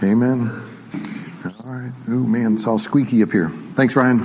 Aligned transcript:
Amen. 0.00 0.48
All 1.64 1.72
right. 1.72 1.90
Oh 2.08 2.24
man, 2.24 2.54
it's 2.54 2.68
all 2.68 2.78
squeaky 2.78 3.20
up 3.24 3.32
here. 3.32 3.48
Thanks, 3.48 3.96
Ryan. 3.96 4.20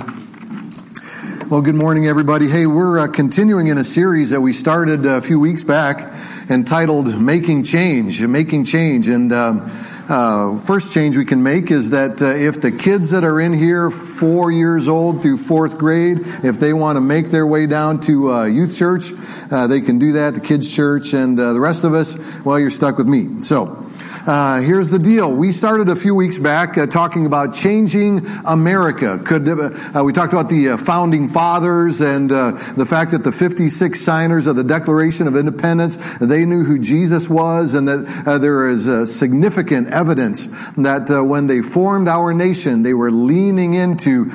Well, 1.50 1.62
good 1.62 1.74
morning, 1.74 2.06
everybody. 2.06 2.48
Hey, 2.48 2.64
we're 2.66 3.00
uh, 3.00 3.08
continuing 3.08 3.66
in 3.66 3.76
a 3.76 3.82
series 3.82 4.30
that 4.30 4.40
we 4.40 4.52
started 4.52 5.04
a 5.04 5.20
few 5.20 5.40
weeks 5.40 5.64
back 5.64 6.14
entitled 6.48 7.20
"Making 7.20 7.64
Change." 7.64 8.20
Making 8.22 8.66
change, 8.66 9.08
and 9.08 9.32
uh, 9.32 9.68
uh, 10.08 10.58
first 10.60 10.94
change 10.94 11.16
we 11.16 11.24
can 11.24 11.42
make 11.42 11.72
is 11.72 11.90
that 11.90 12.22
uh, 12.22 12.26
if 12.26 12.60
the 12.60 12.70
kids 12.70 13.10
that 13.10 13.24
are 13.24 13.40
in 13.40 13.52
here, 13.52 13.90
four 13.90 14.52
years 14.52 14.86
old 14.86 15.22
through 15.22 15.38
fourth 15.38 15.76
grade, 15.76 16.18
if 16.44 16.60
they 16.60 16.72
want 16.72 16.98
to 16.98 17.00
make 17.00 17.30
their 17.30 17.48
way 17.48 17.66
down 17.66 17.98
to 18.02 18.30
uh, 18.30 18.44
youth 18.44 18.76
church, 18.76 19.06
uh, 19.50 19.66
they 19.66 19.80
can 19.80 19.98
do 19.98 20.12
that. 20.12 20.34
The 20.34 20.40
kids' 20.40 20.72
church, 20.72 21.14
and 21.14 21.36
the 21.36 21.58
rest 21.58 21.82
of 21.82 21.94
us, 21.94 22.16
well, 22.44 22.60
you're 22.60 22.70
stuck 22.70 22.96
with 22.96 23.08
me. 23.08 23.42
So. 23.42 23.83
Uh, 24.26 24.62
here's 24.62 24.90
the 24.90 24.98
deal. 24.98 25.30
We 25.30 25.52
started 25.52 25.90
a 25.90 25.96
few 25.96 26.14
weeks 26.14 26.38
back 26.38 26.78
uh, 26.78 26.86
talking 26.86 27.26
about 27.26 27.54
changing 27.54 28.26
America. 28.46 29.18
Could 29.22 29.46
uh, 29.46 30.02
we 30.02 30.14
talked 30.14 30.32
about 30.32 30.48
the 30.48 30.70
uh, 30.70 30.76
founding 30.78 31.28
fathers 31.28 32.00
and 32.00 32.32
uh, 32.32 32.52
the 32.74 32.86
fact 32.86 33.10
that 33.10 33.22
the 33.22 33.32
56 33.32 34.00
signers 34.00 34.46
of 34.46 34.56
the 34.56 34.64
Declaration 34.64 35.28
of 35.28 35.36
Independence 35.36 35.98
they 36.22 36.46
knew 36.46 36.64
who 36.64 36.78
Jesus 36.78 37.28
was, 37.28 37.74
and 37.74 37.86
that 37.86 38.22
uh, 38.26 38.38
there 38.38 38.70
is 38.70 39.14
significant 39.14 39.88
evidence 39.88 40.46
that 40.78 41.04
when 41.10 41.46
they 41.46 41.60
formed 41.60 42.08
our 42.08 42.32
nation, 42.32 42.82
they 42.82 42.94
were 42.94 43.10
leaning 43.10 43.74
into 43.74 44.26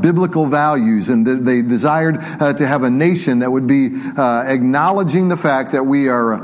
biblical 0.00 0.46
values, 0.46 1.10
and 1.10 1.26
they 1.26 1.60
desired 1.60 2.14
to 2.14 2.66
have 2.66 2.84
a 2.84 2.90
nation 2.90 3.40
that 3.40 3.52
would 3.52 3.66
be 3.66 3.88
acknowledging 4.16 5.28
the 5.28 5.36
fact 5.36 5.72
that 5.72 5.84
we 5.84 6.08
are 6.08 6.42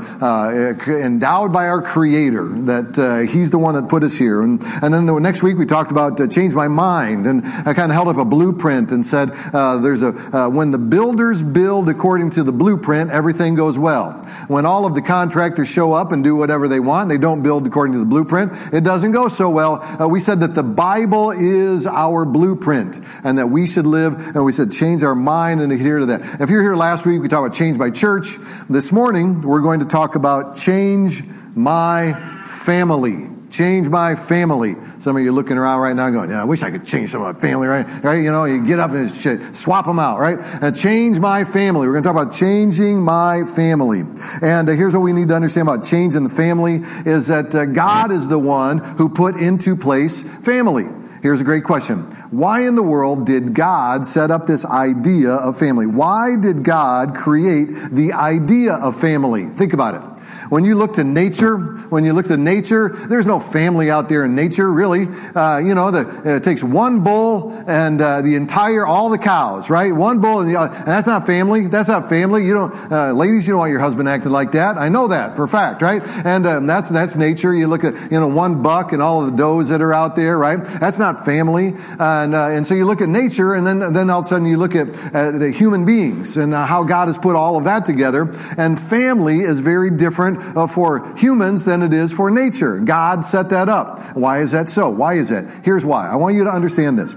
endowed 0.87 1.51
by 1.51 1.67
our 1.67 1.81
Creator 1.81 2.49
that 2.63 2.82
that 2.91 3.03
uh, 3.03 3.31
He's 3.31 3.51
the 3.51 3.57
one 3.57 3.75
that 3.75 3.89
put 3.89 4.03
us 4.03 4.17
here. 4.17 4.41
And, 4.41 4.61
and 4.81 4.93
then 4.93 5.05
the 5.05 5.19
next 5.19 5.43
week 5.43 5.57
we 5.57 5.65
talked 5.65 5.91
about 5.91 6.19
uh, 6.19 6.27
change 6.27 6.53
my 6.53 6.67
mind, 6.67 7.25
and 7.25 7.45
I 7.45 7.73
kind 7.73 7.91
of 7.91 7.95
held 7.95 8.07
up 8.07 8.17
a 8.17 8.25
blueprint 8.25 8.91
and 8.91 9.05
said, 9.05 9.31
uh, 9.53 9.77
"There's 9.77 10.01
a 10.01 10.09
uh, 10.35 10.49
when 10.49 10.71
the 10.71 10.77
builders 10.77 11.41
build 11.41 11.89
according 11.89 12.31
to 12.31 12.43
the 12.43 12.51
blueprint, 12.51 13.11
everything 13.11 13.55
goes 13.55 13.77
well. 13.79 14.13
When 14.47 14.65
all 14.65 14.85
of 14.85 14.95
the 14.95 15.01
contractors 15.01 15.69
show 15.69 15.93
up 15.93 16.11
and 16.11 16.23
do 16.23 16.35
whatever 16.35 16.67
they 16.67 16.79
want, 16.79 17.09
they 17.09 17.17
don't 17.17 17.43
build 17.43 17.65
according 17.65 17.93
to 17.93 17.99
the 17.99 18.05
blueprint. 18.05 18.51
It 18.73 18.83
doesn't 18.83 19.11
go 19.11 19.27
so 19.27 19.49
well. 19.49 19.81
Uh, 19.81 20.07
we 20.07 20.19
said 20.19 20.41
that 20.41 20.55
the 20.55 20.63
Bible 20.63 21.31
is 21.31 21.85
our 21.85 22.25
blueprint, 22.25 22.99
and 23.23 23.37
that 23.37 23.47
we 23.47 23.67
should 23.67 23.87
live. 23.87 24.35
And 24.35 24.45
we 24.45 24.51
said 24.51 24.71
change 24.71 25.03
our 25.03 25.15
mind 25.15 25.61
and 25.61 25.71
adhere 25.71 25.99
to 25.99 26.05
that. 26.07 26.41
If 26.41 26.49
you're 26.49 26.63
here 26.63 26.75
last 26.75 27.05
week, 27.05 27.21
we 27.21 27.27
talked 27.27 27.47
about 27.47 27.57
change 27.57 27.77
by 27.77 27.89
church. 27.89 28.35
This 28.69 28.91
morning, 28.91 29.41
we're 29.41 29.61
going 29.61 29.79
to 29.79 29.85
talk 29.85 30.15
about 30.15 30.57
change 30.57 31.23
my 31.55 32.32
family. 32.53 33.29
Change 33.49 33.87
my 33.87 34.15
family. 34.15 34.75
Some 34.99 35.15
of 35.15 35.21
you 35.21 35.31
looking 35.31 35.57
around 35.57 35.81
right 35.81 35.95
now 35.95 36.09
going, 36.09 36.31
yeah, 36.31 36.41
I 36.41 36.45
wish 36.45 36.63
I 36.63 36.71
could 36.71 36.87
change 36.87 37.09
some 37.09 37.21
of 37.21 37.35
my 37.35 37.39
family, 37.39 37.67
right? 37.67 37.85
Right? 38.03 38.23
You 38.23 38.31
know, 38.31 38.45
you 38.45 38.65
get 38.65 38.79
up 38.79 38.91
and 38.91 39.09
shit, 39.11 39.55
swap 39.55 39.85
them 39.85 39.99
out, 39.99 40.17
right? 40.19 40.39
And 40.39 40.75
change 40.75 41.19
my 41.19 41.43
family. 41.43 41.85
We're 41.85 41.93
going 41.93 42.03
to 42.03 42.09
talk 42.09 42.19
about 42.19 42.33
changing 42.33 43.01
my 43.01 43.43
family. 43.43 44.01
And 44.41 44.67
uh, 44.67 44.71
here's 44.71 44.93
what 44.93 45.01
we 45.01 45.13
need 45.13 45.27
to 45.27 45.35
understand 45.35 45.67
about 45.67 45.85
changing 45.85 46.23
the 46.23 46.29
family 46.29 46.81
is 47.05 47.27
that 47.27 47.53
uh, 47.53 47.65
God 47.65 48.11
is 48.11 48.27
the 48.27 48.39
one 48.39 48.79
who 48.79 49.09
put 49.09 49.35
into 49.35 49.75
place 49.75 50.23
family. 50.23 50.87
Here's 51.21 51.39
a 51.39 51.45
great 51.45 51.63
question. 51.63 51.99
Why 52.31 52.67
in 52.67 52.75
the 52.75 52.83
world 52.83 53.25
did 53.25 53.53
God 53.53 54.05
set 54.05 54.29
up 54.29 54.45
this 54.45 54.65
idea 54.65 55.31
of 55.31 55.57
family? 55.57 55.85
Why 55.85 56.35
did 56.35 56.63
God 56.63 57.15
create 57.15 57.67
the 57.91 58.11
idea 58.11 58.73
of 58.73 58.99
family? 58.99 59.45
Think 59.45 59.71
about 59.71 59.95
it. 59.95 60.12
When 60.49 60.65
you 60.65 60.75
look 60.75 60.93
to 60.93 61.03
nature, 61.03 61.57
when 61.57 62.03
you 62.05 62.13
look 62.13 62.27
to 62.27 62.37
nature, 62.37 62.89
there's 62.89 63.27
no 63.27 63.39
family 63.39 63.89
out 63.89 64.09
there 64.09 64.25
in 64.25 64.35
nature, 64.35 64.71
really. 64.71 65.07
Uh, 65.35 65.57
you 65.57 65.75
know, 65.75 65.91
the, 65.91 66.37
it 66.37 66.43
takes 66.43 66.63
one 66.63 67.03
bull 67.03 67.51
and 67.67 68.01
uh, 68.01 68.21
the 68.21 68.35
entire, 68.35 68.85
all 68.85 69.09
the 69.09 69.17
cows, 69.17 69.69
right? 69.69 69.93
One 69.93 70.19
bull 70.21 70.41
and, 70.41 70.49
the, 70.49 70.59
uh, 70.59 70.67
and 70.67 70.87
that's 70.87 71.07
not 71.07 71.25
family. 71.25 71.67
That's 71.67 71.89
not 71.89 72.09
family. 72.09 72.45
You 72.45 72.53
don't, 72.53 72.91
uh, 72.91 73.13
ladies, 73.13 73.47
you 73.47 73.53
don't 73.53 73.59
want 73.59 73.71
your 73.71 73.79
husband 73.79 74.09
acting 74.09 74.31
like 74.31 74.51
that. 74.53 74.77
I 74.77 74.89
know 74.89 75.07
that 75.09 75.35
for 75.35 75.43
a 75.43 75.47
fact, 75.47 75.81
right? 75.81 76.01
And 76.03 76.45
um, 76.45 76.67
that's 76.67 76.89
that's 76.89 77.15
nature. 77.15 77.53
You 77.53 77.67
look 77.67 77.83
at 77.83 78.11
you 78.11 78.19
know 78.19 78.27
one 78.27 78.61
buck 78.61 78.91
and 78.91 79.01
all 79.01 79.23
of 79.23 79.31
the 79.31 79.37
does 79.37 79.69
that 79.69 79.81
are 79.81 79.93
out 79.93 80.15
there, 80.15 80.37
right? 80.37 80.63
That's 80.79 80.99
not 80.99 81.25
family. 81.25 81.75
And 81.99 82.35
uh, 82.35 82.49
and 82.49 82.65
so 82.67 82.73
you 82.73 82.85
look 82.85 83.01
at 83.01 83.09
nature, 83.09 83.53
and 83.53 83.65
then 83.65 83.93
then 83.93 84.09
all 84.09 84.19
of 84.19 84.25
a 84.25 84.29
sudden 84.29 84.47
you 84.47 84.57
look 84.57 84.75
at 84.75 84.91
the 85.13 85.51
human 85.51 85.85
beings 85.85 86.37
and 86.37 86.53
uh, 86.53 86.65
how 86.65 86.83
God 86.83 87.07
has 87.07 87.17
put 87.17 87.35
all 87.35 87.57
of 87.57 87.65
that 87.65 87.85
together. 87.85 88.23
And 88.57 88.79
family 88.79 89.39
is 89.39 89.59
very 89.59 89.89
different 89.91 90.32
uh, 90.37 90.67
for 90.67 91.15
humans 91.17 91.65
than 91.65 91.81
it 91.81 91.93
is 91.93 92.11
for 92.11 92.29
nature. 92.29 92.79
God 92.79 93.23
set 93.23 93.49
that 93.49 93.69
up. 93.69 94.15
Why 94.15 94.41
is 94.41 94.51
that 94.51 94.69
so? 94.69 94.89
Why 94.89 95.15
is 95.15 95.29
that? 95.29 95.63
Here's 95.63 95.85
why. 95.85 96.09
I 96.09 96.15
want 96.15 96.35
you 96.35 96.43
to 96.45 96.51
understand 96.51 96.99
this 96.99 97.15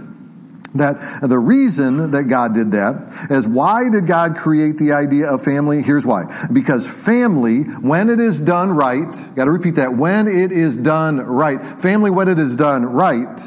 that 0.79 1.21
the 1.23 1.39
reason 1.39 2.11
that 2.13 2.25
God 2.25 2.55
did 2.55 2.73
that 2.73 3.29
is 3.31 3.49
why 3.49 3.89
did 3.89 4.07
God 4.07 4.37
create 4.37 4.79
the 4.79 4.93
idea 4.93 5.29
of 5.29 5.43
family? 5.43 5.83
Here's 5.83 6.07
why. 6.07 6.25
Because 6.53 6.91
family, 6.91 7.63
when 7.63 8.11
it 8.11 8.21
is 8.21 8.41
done 8.41 8.71
right, 8.71 9.15
gotta 9.35 9.51
repeat 9.51 9.77
that, 9.77 9.97
when 9.97 10.29
it 10.29 10.53
is 10.53 10.79
done 10.79 11.19
right, 11.19 11.61
family, 11.81 12.11
when 12.11 12.29
it 12.29 12.39
is 12.39 12.57
done 12.57 12.85
right, 12.85 13.41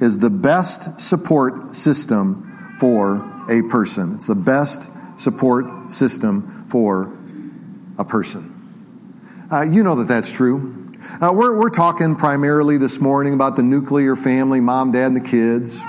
is 0.00 0.18
the 0.18 0.30
best 0.30 1.00
support 1.00 1.74
system 1.74 2.76
for 2.78 3.32
a 3.50 3.62
person. 3.62 4.14
It's 4.14 4.26
the 4.26 4.34
best 4.34 4.90
support 5.18 5.92
system 5.92 6.66
for 6.68 7.16
a 7.98 8.04
person. 8.04 8.55
Uh, 9.50 9.62
you 9.62 9.84
know 9.84 9.94
that 9.94 10.08
that's 10.08 10.32
true. 10.32 10.92
Uh, 11.20 11.32
we're, 11.32 11.56
we're 11.56 11.70
talking 11.70 12.16
primarily 12.16 12.78
this 12.78 13.00
morning 13.00 13.32
about 13.32 13.54
the 13.54 13.62
nuclear 13.62 14.16
family, 14.16 14.60
mom, 14.60 14.90
dad, 14.90 15.06
and 15.06 15.16
the 15.16 15.20
kids. 15.20 15.80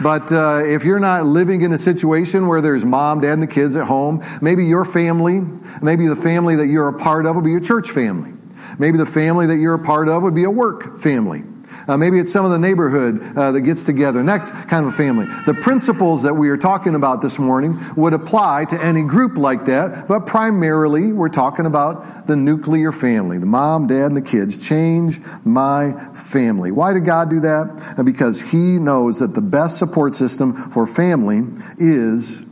But 0.00 0.30
uh, 0.30 0.62
if 0.64 0.84
you're 0.84 1.00
not 1.00 1.26
living 1.26 1.62
in 1.62 1.72
a 1.72 1.78
situation 1.78 2.46
where 2.46 2.60
there's 2.60 2.84
mom, 2.84 3.20
dad, 3.20 3.32
and 3.32 3.42
the 3.42 3.48
kids 3.48 3.74
at 3.74 3.88
home, 3.88 4.24
maybe 4.40 4.64
your 4.66 4.84
family, 4.84 5.40
maybe 5.82 6.06
the 6.06 6.14
family 6.14 6.54
that 6.56 6.68
you're 6.68 6.86
a 6.86 6.98
part 7.00 7.26
of 7.26 7.34
will 7.34 7.42
be 7.42 7.50
your 7.50 7.60
church 7.60 7.90
family. 7.90 8.32
Maybe 8.78 8.96
the 8.96 9.06
family 9.06 9.46
that 9.48 9.56
you're 9.56 9.74
a 9.74 9.84
part 9.84 10.08
of 10.08 10.22
would 10.22 10.36
be 10.36 10.44
a 10.44 10.50
work 10.50 11.00
family. 11.00 11.42
Uh, 11.90 11.96
maybe 11.96 12.20
it's 12.20 12.32
some 12.32 12.44
of 12.44 12.52
the 12.52 12.58
neighborhood 12.58 13.20
uh, 13.36 13.50
that 13.50 13.62
gets 13.62 13.82
together. 13.82 14.20
and 14.20 14.28
that's 14.28 14.48
kind 14.66 14.86
of 14.86 14.94
a 14.94 14.96
family. 14.96 15.26
The 15.44 15.54
principles 15.54 16.22
that 16.22 16.34
we 16.34 16.48
are 16.50 16.56
talking 16.56 16.94
about 16.94 17.20
this 17.20 17.36
morning 17.36 17.80
would 17.96 18.12
apply 18.12 18.66
to 18.66 18.80
any 18.80 19.02
group 19.02 19.36
like 19.36 19.64
that, 19.64 20.06
but 20.06 20.24
primarily 20.24 21.12
we're 21.12 21.30
talking 21.30 21.66
about 21.66 22.28
the 22.28 22.36
nuclear 22.36 22.92
family, 22.92 23.38
the 23.38 23.46
mom, 23.46 23.88
dad, 23.88 24.06
and 24.06 24.16
the 24.16 24.22
kids. 24.22 24.68
Change 24.68 25.18
my 25.44 25.90
family. 26.14 26.70
Why 26.70 26.92
did 26.92 27.04
God 27.04 27.28
do 27.28 27.40
that? 27.40 27.94
Uh, 27.98 28.04
because 28.04 28.52
He 28.52 28.78
knows 28.78 29.18
that 29.18 29.34
the 29.34 29.42
best 29.42 29.76
support 29.76 30.14
system 30.14 30.54
for 30.70 30.86
family 30.86 31.42
is 31.76 32.44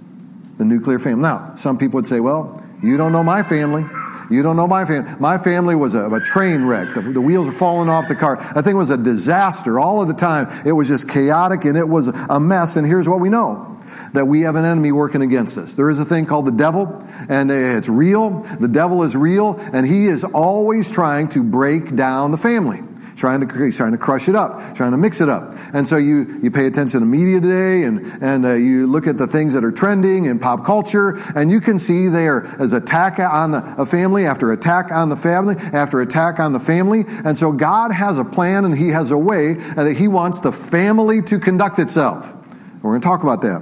the 0.56 0.64
nuclear 0.64 0.98
family. 0.98 1.22
Now, 1.22 1.54
some 1.54 1.78
people 1.78 1.98
would 1.98 2.08
say, 2.08 2.18
well, 2.18 2.60
you 2.82 2.96
don't 2.96 3.12
know 3.12 3.22
my 3.22 3.44
family. 3.44 3.84
You 4.30 4.42
don't 4.42 4.56
know 4.56 4.66
my 4.66 4.84
family. 4.84 5.10
My 5.18 5.38
family 5.38 5.74
was 5.74 5.94
a, 5.94 6.08
a 6.10 6.20
train 6.20 6.64
wreck. 6.64 6.94
The, 6.94 7.00
the, 7.00 7.20
wheels 7.20 7.46
were 7.46 7.52
falling 7.52 7.88
off 7.88 8.08
the 8.08 8.14
car. 8.14 8.36
That 8.54 8.64
thing 8.64 8.76
was 8.76 8.90
a 8.90 8.98
disaster 8.98 9.80
all 9.80 10.02
of 10.02 10.08
the 10.08 10.14
time. 10.14 10.66
It 10.66 10.72
was 10.72 10.88
just 10.88 11.08
chaotic 11.08 11.64
and 11.64 11.78
it 11.78 11.88
was 11.88 12.08
a 12.08 12.38
mess. 12.38 12.76
And 12.76 12.86
here's 12.86 13.08
what 13.08 13.20
we 13.20 13.30
know. 13.30 13.80
That 14.12 14.26
we 14.26 14.42
have 14.42 14.56
an 14.56 14.64
enemy 14.64 14.92
working 14.92 15.22
against 15.22 15.56
us. 15.58 15.74
There 15.74 15.90
is 15.90 15.98
a 15.98 16.04
thing 16.04 16.26
called 16.26 16.46
the 16.46 16.52
devil, 16.52 17.04
and 17.28 17.50
it's 17.50 17.88
real. 17.88 18.40
The 18.40 18.68
devil 18.68 19.02
is 19.02 19.16
real, 19.16 19.58
and 19.72 19.86
he 19.86 20.06
is 20.06 20.24
always 20.24 20.90
trying 20.90 21.28
to 21.30 21.42
break 21.42 21.94
down 21.94 22.30
the 22.30 22.38
family 22.38 22.80
trying 23.18 23.40
to 23.40 23.70
trying 23.72 23.92
to 23.92 23.98
crush 23.98 24.28
it 24.28 24.36
up, 24.36 24.76
trying 24.76 24.92
to 24.92 24.96
mix 24.96 25.20
it 25.20 25.28
up. 25.28 25.52
And 25.72 25.86
so 25.86 25.96
you 25.96 26.38
you 26.42 26.50
pay 26.50 26.66
attention 26.66 27.00
to 27.00 27.06
media 27.06 27.40
today, 27.40 27.82
and 27.82 28.22
and 28.22 28.46
uh, 28.46 28.52
you 28.52 28.86
look 28.86 29.06
at 29.06 29.18
the 29.18 29.26
things 29.26 29.54
that 29.54 29.64
are 29.64 29.72
trending 29.72 30.26
in 30.26 30.38
pop 30.38 30.64
culture, 30.64 31.20
and 31.34 31.50
you 31.50 31.60
can 31.60 31.78
see 31.78 32.08
there 32.08 32.46
is 32.62 32.72
attack 32.72 33.18
on 33.18 33.50
the 33.50 33.74
a 33.76 33.84
family 33.84 34.24
after 34.26 34.52
attack 34.52 34.92
on 34.92 35.08
the 35.08 35.16
family 35.16 35.56
after 35.56 36.00
attack 36.00 36.38
on 36.38 36.52
the 36.52 36.60
family. 36.60 37.04
And 37.08 37.36
so 37.36 37.52
God 37.52 37.92
has 37.92 38.18
a 38.18 38.24
plan, 38.24 38.64
and 38.64 38.76
He 38.76 38.88
has 38.90 39.10
a 39.10 39.18
way 39.18 39.50
and 39.50 39.78
that 39.78 39.96
He 39.96 40.08
wants 40.08 40.40
the 40.40 40.52
family 40.52 41.20
to 41.22 41.38
conduct 41.40 41.78
itself. 41.78 42.34
We're 42.82 42.92
going 42.92 43.00
to 43.00 43.06
talk 43.06 43.24
about 43.24 43.42
that. 43.42 43.60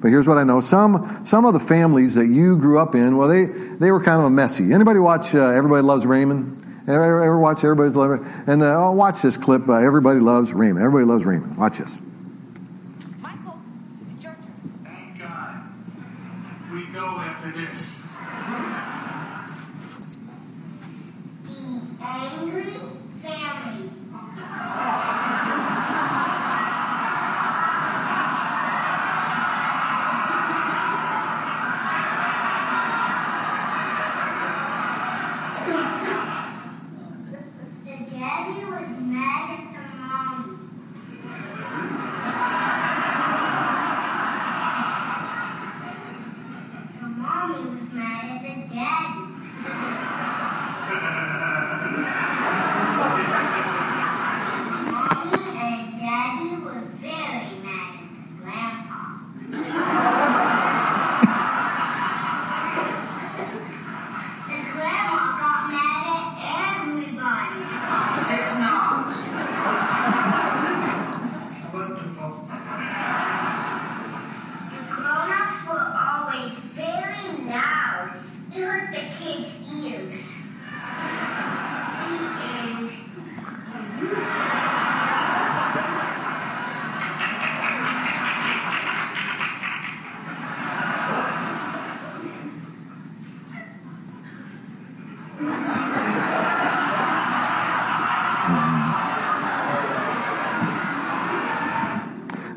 But 0.00 0.08
here's 0.08 0.26
what 0.26 0.38
I 0.38 0.44
know: 0.44 0.60
some 0.60 1.26
some 1.26 1.44
of 1.44 1.52
the 1.52 1.60
families 1.60 2.14
that 2.14 2.26
you 2.26 2.56
grew 2.56 2.78
up 2.78 2.94
in, 2.94 3.16
well, 3.16 3.28
they 3.28 3.44
they 3.44 3.90
were 3.90 4.02
kind 4.02 4.20
of 4.20 4.26
a 4.26 4.30
messy. 4.30 4.72
Anybody 4.72 4.98
watch 4.98 5.34
uh, 5.34 5.40
Everybody 5.40 5.82
Loves 5.82 6.06
Raymond? 6.06 6.63
Ever, 6.86 7.24
ever 7.24 7.38
watch 7.38 7.64
Everybody's 7.64 7.96
Love 7.96 8.20
And 8.46 8.62
uh, 8.62 8.74
oh, 8.76 8.92
watch 8.92 9.22
this 9.22 9.38
clip. 9.38 9.68
Uh, 9.68 9.74
Everybody 9.74 10.20
loves 10.20 10.52
Raymond. 10.52 10.84
Everybody 10.84 11.06
loves 11.06 11.24
Raymond. 11.24 11.56
Watch 11.56 11.78
this. 11.78 11.98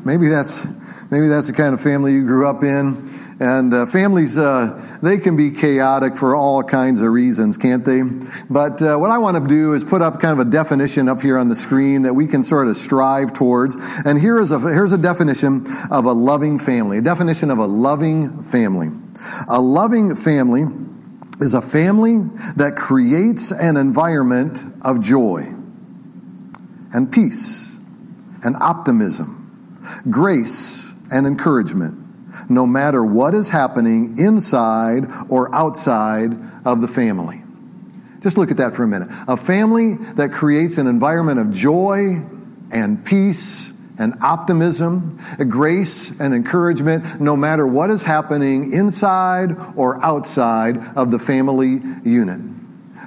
Maybe 0.07 0.29
that's, 0.29 0.65
maybe 1.11 1.27
that's 1.27 1.47
the 1.47 1.53
kind 1.53 1.73
of 1.73 1.81
family 1.81 2.13
you 2.13 2.25
grew 2.25 2.49
up 2.49 2.63
in. 2.63 3.13
And 3.39 3.71
uh, 3.71 3.85
families, 3.85 4.35
uh, 4.35 4.97
they 5.03 5.19
can 5.19 5.37
be 5.37 5.51
chaotic 5.51 6.15
for 6.15 6.35
all 6.35 6.63
kinds 6.63 7.03
of 7.03 7.11
reasons, 7.11 7.57
can't 7.57 7.85
they? 7.85 8.01
But 8.49 8.81
uh, 8.81 8.97
what 8.97 9.11
I 9.11 9.19
want 9.19 9.37
to 9.37 9.47
do 9.47 9.73
is 9.75 9.83
put 9.83 10.01
up 10.01 10.19
kind 10.19 10.39
of 10.39 10.47
a 10.47 10.49
definition 10.49 11.07
up 11.07 11.21
here 11.21 11.37
on 11.37 11.47
the 11.47 11.55
screen 11.55 12.01
that 12.01 12.15
we 12.15 12.25
can 12.25 12.43
sort 12.43 12.67
of 12.67 12.75
strive 12.77 13.33
towards. 13.33 13.77
And 14.05 14.19
here 14.19 14.39
is 14.39 14.51
a, 14.51 14.59
here's 14.59 14.93
a 14.93 14.97
definition 14.97 15.67
of 15.91 16.05
a 16.05 16.13
loving 16.13 16.57
family, 16.57 16.97
a 16.97 17.01
definition 17.01 17.51
of 17.51 17.59
a 17.59 17.67
loving 17.67 18.41
family. 18.41 18.89
A 19.47 19.61
loving 19.61 20.15
family 20.15 20.63
is 21.39 21.53
a 21.53 21.61
family 21.61 22.17
that 22.55 22.75
creates 22.75 23.51
an 23.51 23.77
environment 23.77 24.57
of 24.81 25.03
joy 25.03 25.41
and 26.91 27.11
peace 27.11 27.77
and 28.43 28.55
optimism, 28.55 29.36
grace 30.09 30.93
and 31.11 31.25
encouragement 31.25 32.07
no 32.49 32.65
matter 32.65 33.03
what 33.03 33.33
is 33.33 33.49
happening 33.49 34.17
inside 34.17 35.05
or 35.29 35.53
outside 35.53 36.33
of 36.65 36.81
the 36.81 36.87
family. 36.87 37.43
Just 38.21 38.37
look 38.37 38.51
at 38.51 38.57
that 38.57 38.73
for 38.73 38.83
a 38.83 38.87
minute. 38.87 39.09
A 39.27 39.37
family 39.37 39.95
that 40.15 40.31
creates 40.31 40.77
an 40.77 40.87
environment 40.87 41.39
of 41.39 41.51
joy 41.51 42.23
and 42.71 43.05
peace 43.05 43.73
and 43.99 44.15
optimism, 44.21 45.19
grace 45.49 46.19
and 46.19 46.33
encouragement, 46.33 47.19
no 47.19 47.35
matter 47.35 47.65
what 47.65 47.89
is 47.89 48.03
happening 48.03 48.73
inside 48.73 49.55
or 49.75 50.03
outside 50.03 50.77
of 50.95 51.09
the 51.11 51.19
family 51.19 51.81
unit. 52.03 52.56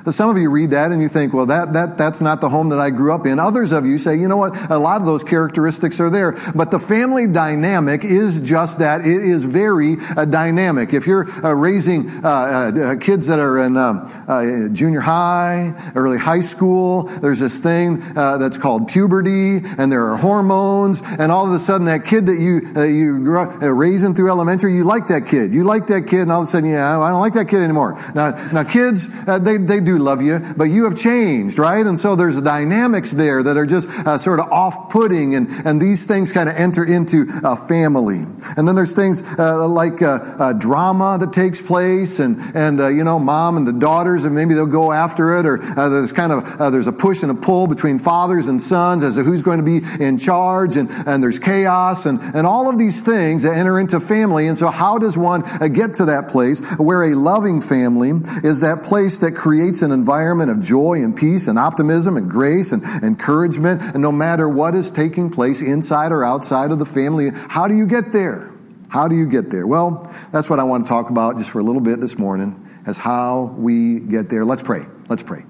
Some 0.08 0.30
of 0.30 0.38
you 0.38 0.50
read 0.50 0.70
that 0.70 0.92
and 0.92 1.02
you 1.02 1.08
think, 1.08 1.34
well, 1.34 1.46
that, 1.46 1.74
that, 1.74 1.98
that's 1.98 2.20
not 2.20 2.40
the 2.40 2.48
home 2.48 2.70
that 2.70 2.78
I 2.78 2.90
grew 2.90 3.12
up 3.14 3.26
in. 3.26 3.38
Others 3.38 3.72
of 3.72 3.84
you 3.84 3.98
say, 3.98 4.16
you 4.16 4.28
know 4.28 4.36
what? 4.36 4.70
A 4.70 4.78
lot 4.78 5.00
of 5.00 5.06
those 5.06 5.22
characteristics 5.22 6.00
are 6.00 6.10
there. 6.10 6.32
But 6.54 6.70
the 6.70 6.78
family 6.78 7.26
dynamic 7.26 8.04
is 8.04 8.40
just 8.42 8.78
that. 8.78 9.02
It 9.02 9.22
is 9.22 9.44
very 9.44 9.98
uh, 10.16 10.24
dynamic. 10.24 10.94
If 10.94 11.06
you're 11.06 11.28
uh, 11.44 11.52
raising 11.52 12.08
uh, 12.24 12.28
uh 12.28 12.96
kids 12.96 13.26
that 13.26 13.38
are 13.38 13.58
in 13.58 13.76
um, 13.76 14.10
uh, 14.26 14.68
junior 14.68 15.00
high, 15.00 15.92
early 15.94 16.18
high 16.18 16.40
school, 16.40 17.04
there's 17.04 17.38
this 17.38 17.60
thing 17.60 18.02
uh, 18.16 18.38
that's 18.38 18.56
called 18.56 18.88
puberty 18.88 19.58
and 19.78 19.92
there 19.92 20.10
are 20.10 20.16
hormones 20.16 21.02
and 21.02 21.30
all 21.30 21.46
of 21.46 21.52
a 21.52 21.58
sudden 21.58 21.86
that 21.86 22.04
kid 22.04 22.26
that 22.26 22.38
you, 22.38 22.60
you 22.84 23.18
grew 23.18 23.40
up 23.40 23.58
raising 23.60 24.14
through 24.14 24.30
elementary, 24.30 24.74
you 24.74 24.84
like 24.84 25.08
that 25.08 25.26
kid. 25.26 25.52
You 25.52 25.64
like 25.64 25.88
that 25.88 26.06
kid 26.06 26.22
and 26.22 26.32
all 26.32 26.42
of 26.42 26.48
a 26.48 26.50
sudden, 26.50 26.70
yeah, 26.70 26.98
I 27.00 27.10
don't 27.10 27.20
like 27.20 27.34
that 27.34 27.48
kid 27.48 27.60
anymore. 27.60 28.00
Now, 28.14 28.30
now 28.52 28.64
kids, 28.64 29.08
they, 29.24 29.56
they 29.56 29.80
do 29.80 29.89
do 29.90 30.02
love 30.02 30.22
you, 30.22 30.40
but 30.56 30.64
you 30.64 30.84
have 30.84 30.96
changed, 30.96 31.58
right? 31.58 31.84
And 31.84 31.98
so 31.98 32.14
there's 32.16 32.40
dynamics 32.40 33.12
there 33.12 33.42
that 33.42 33.56
are 33.56 33.66
just 33.66 33.88
uh, 33.88 34.18
sort 34.18 34.40
of 34.40 34.50
off-putting, 34.50 35.34
and, 35.34 35.48
and 35.66 35.80
these 35.80 36.06
things 36.06 36.32
kind 36.32 36.48
of 36.48 36.54
enter 36.56 36.84
into 36.84 37.26
a 37.44 37.56
family. 37.56 38.24
And 38.56 38.68
then 38.68 38.74
there's 38.76 38.94
things 38.94 39.22
uh, 39.38 39.66
like 39.68 40.02
uh, 40.02 40.18
uh 40.38 40.52
drama 40.52 41.18
that 41.20 41.32
takes 41.32 41.60
place, 41.60 42.20
and 42.20 42.38
and 42.54 42.80
uh, 42.80 42.88
you 42.88 43.04
know, 43.04 43.18
mom 43.18 43.56
and 43.56 43.66
the 43.66 43.72
daughters, 43.72 44.24
and 44.24 44.34
maybe 44.34 44.54
they'll 44.54 44.66
go 44.66 44.92
after 44.92 45.38
it, 45.38 45.46
or 45.46 45.58
there's 45.58 46.12
kind 46.12 46.32
of 46.32 46.72
there's 46.72 46.86
a 46.86 46.92
push 46.92 47.22
and 47.22 47.30
a 47.30 47.34
pull 47.34 47.66
between 47.66 47.98
fathers 47.98 48.48
and 48.48 48.60
sons 48.60 49.02
as 49.02 49.16
to 49.16 49.22
who's 49.22 49.42
going 49.42 49.58
to 49.58 49.64
be 49.64 49.80
in 50.02 50.18
charge, 50.18 50.76
and 50.76 50.88
and 50.90 51.22
there's 51.22 51.38
chaos, 51.38 52.06
and 52.06 52.20
and 52.34 52.46
all 52.46 52.68
of 52.68 52.78
these 52.78 53.02
things 53.02 53.42
that 53.42 53.56
enter 53.56 53.78
into 53.78 54.00
family. 54.00 54.46
And 54.46 54.56
so, 54.56 54.68
how 54.68 54.98
does 54.98 55.18
one 55.18 55.42
get 55.72 55.94
to 55.94 56.06
that 56.06 56.28
place 56.28 56.60
where 56.78 57.04
a 57.04 57.14
loving 57.14 57.60
family 57.60 58.10
is 58.44 58.60
that 58.60 58.82
place 58.82 59.18
that 59.18 59.32
creates 59.32 59.79
creates 59.80 59.92
an 59.92 59.98
environment 59.98 60.50
of 60.50 60.60
joy 60.60 61.02
and 61.02 61.16
peace 61.16 61.48
and 61.48 61.58
optimism 61.58 62.16
and 62.16 62.30
grace 62.30 62.72
and 62.72 62.82
encouragement. 63.02 63.80
And 63.80 64.02
no 64.02 64.12
matter 64.12 64.48
what 64.48 64.74
is 64.74 64.90
taking 64.90 65.30
place 65.30 65.62
inside 65.62 66.12
or 66.12 66.24
outside 66.24 66.70
of 66.70 66.78
the 66.78 66.84
family, 66.84 67.30
how 67.32 67.68
do 67.68 67.74
you 67.74 67.86
get 67.86 68.12
there? 68.12 68.52
How 68.88 69.08
do 69.08 69.16
you 69.16 69.26
get 69.26 69.50
there? 69.50 69.66
Well, 69.66 70.12
that's 70.32 70.50
what 70.50 70.58
I 70.58 70.64
want 70.64 70.86
to 70.86 70.88
talk 70.88 71.10
about 71.10 71.38
just 71.38 71.50
for 71.50 71.60
a 71.60 71.62
little 71.62 71.80
bit 71.80 72.00
this 72.00 72.18
morning 72.18 72.68
as 72.86 72.98
how 72.98 73.54
we 73.56 74.00
get 74.00 74.28
there. 74.28 74.44
Let's 74.44 74.62
pray. 74.62 74.84
Let's 75.08 75.22
pray. 75.22 75.44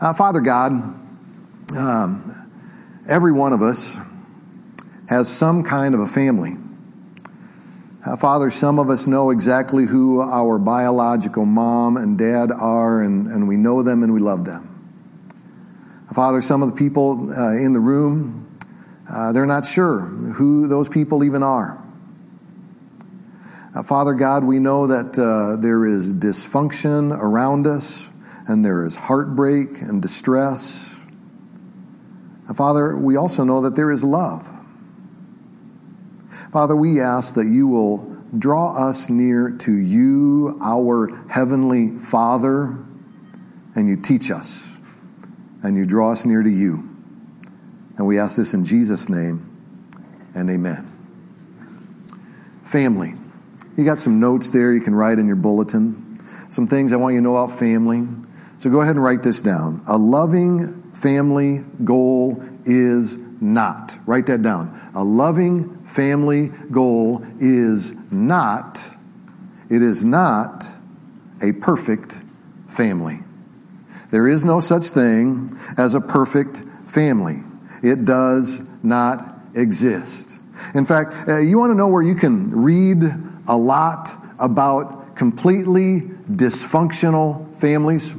Uh, 0.00 0.12
Father 0.12 0.40
God, 0.40 0.72
um, 1.76 2.50
every 3.08 3.32
one 3.32 3.52
of 3.52 3.62
us 3.62 3.96
has 5.08 5.28
some 5.28 5.62
kind 5.62 5.94
of 5.94 6.00
a 6.00 6.06
family. 6.06 6.56
Uh, 8.04 8.16
Father, 8.16 8.50
some 8.50 8.78
of 8.78 8.90
us 8.90 9.06
know 9.06 9.30
exactly 9.30 9.86
who 9.86 10.20
our 10.20 10.58
biological 10.58 11.46
mom 11.46 11.96
and 11.96 12.18
dad 12.18 12.52
are, 12.52 13.00
and, 13.02 13.28
and 13.28 13.48
we 13.48 13.56
know 13.56 13.82
them 13.82 14.02
and 14.02 14.12
we 14.12 14.20
love 14.20 14.44
them. 14.44 14.70
Father, 16.12 16.42
some 16.42 16.62
of 16.62 16.70
the 16.70 16.76
people 16.76 17.32
uh, 17.32 17.52
in 17.56 17.72
the 17.72 17.80
room, 17.80 18.54
uh, 19.10 19.32
they're 19.32 19.46
not 19.46 19.66
sure 19.66 20.02
who 20.02 20.68
those 20.68 20.88
people 20.88 21.24
even 21.24 21.42
are. 21.42 21.82
Uh, 23.74 23.82
Father 23.82 24.12
God, 24.12 24.44
we 24.44 24.58
know 24.58 24.86
that 24.86 25.18
uh, 25.18 25.56
there 25.60 25.86
is 25.86 26.12
dysfunction 26.12 27.10
around 27.10 27.66
us, 27.66 28.10
and 28.46 28.62
there 28.62 28.84
is 28.84 28.96
heartbreak 28.96 29.80
and 29.80 30.02
distress. 30.02 31.00
Uh, 32.48 32.54
Father, 32.54 32.96
we 32.96 33.16
also 33.16 33.44
know 33.44 33.62
that 33.62 33.76
there 33.76 33.90
is 33.90 34.04
love. 34.04 34.53
Father, 36.54 36.76
we 36.76 37.00
ask 37.00 37.34
that 37.34 37.48
you 37.48 37.66
will 37.66 38.16
draw 38.38 38.88
us 38.88 39.10
near 39.10 39.50
to 39.50 39.72
you, 39.72 40.56
our 40.62 41.08
Heavenly 41.28 41.98
Father, 41.98 42.78
and 43.74 43.88
you 43.88 44.00
teach 44.00 44.30
us, 44.30 44.72
and 45.64 45.76
you 45.76 45.84
draw 45.84 46.12
us 46.12 46.24
near 46.24 46.44
to 46.44 46.48
you. 46.48 46.88
And 47.96 48.06
we 48.06 48.20
ask 48.20 48.36
this 48.36 48.54
in 48.54 48.64
Jesus' 48.64 49.08
name, 49.08 49.50
and 50.32 50.48
amen. 50.48 50.92
Family. 52.62 53.14
You 53.76 53.84
got 53.84 53.98
some 53.98 54.20
notes 54.20 54.50
there 54.50 54.72
you 54.72 54.80
can 54.80 54.94
write 54.94 55.18
in 55.18 55.26
your 55.26 55.34
bulletin. 55.34 56.20
Some 56.50 56.68
things 56.68 56.92
I 56.92 56.96
want 56.96 57.14
you 57.14 57.18
to 57.18 57.24
know 57.24 57.36
about 57.36 57.58
family. 57.58 58.06
So 58.60 58.70
go 58.70 58.80
ahead 58.80 58.94
and 58.94 59.02
write 59.02 59.24
this 59.24 59.42
down. 59.42 59.82
A 59.88 59.98
loving 59.98 60.92
family 60.92 61.64
goal 61.82 62.44
is 62.64 63.18
not. 63.40 63.96
Write 64.06 64.26
that 64.26 64.42
down. 64.42 64.90
A 64.94 65.04
loving 65.04 65.78
family 65.84 66.50
goal 66.70 67.24
is 67.40 67.94
not, 68.10 68.78
it 69.70 69.82
is 69.82 70.04
not 70.04 70.66
a 71.42 71.52
perfect 71.52 72.18
family. 72.68 73.20
There 74.10 74.28
is 74.28 74.44
no 74.44 74.60
such 74.60 74.84
thing 74.84 75.56
as 75.76 75.94
a 75.94 76.00
perfect 76.00 76.62
family. 76.86 77.42
It 77.82 78.04
does 78.04 78.62
not 78.82 79.40
exist. 79.54 80.30
In 80.74 80.84
fact, 80.84 81.28
uh, 81.28 81.38
you 81.38 81.58
want 81.58 81.70
to 81.70 81.74
know 81.74 81.88
where 81.88 82.02
you 82.02 82.14
can 82.14 82.50
read 82.50 83.02
a 83.48 83.56
lot 83.56 84.10
about 84.38 85.16
completely 85.16 86.02
dysfunctional 86.30 87.54
families? 87.56 88.14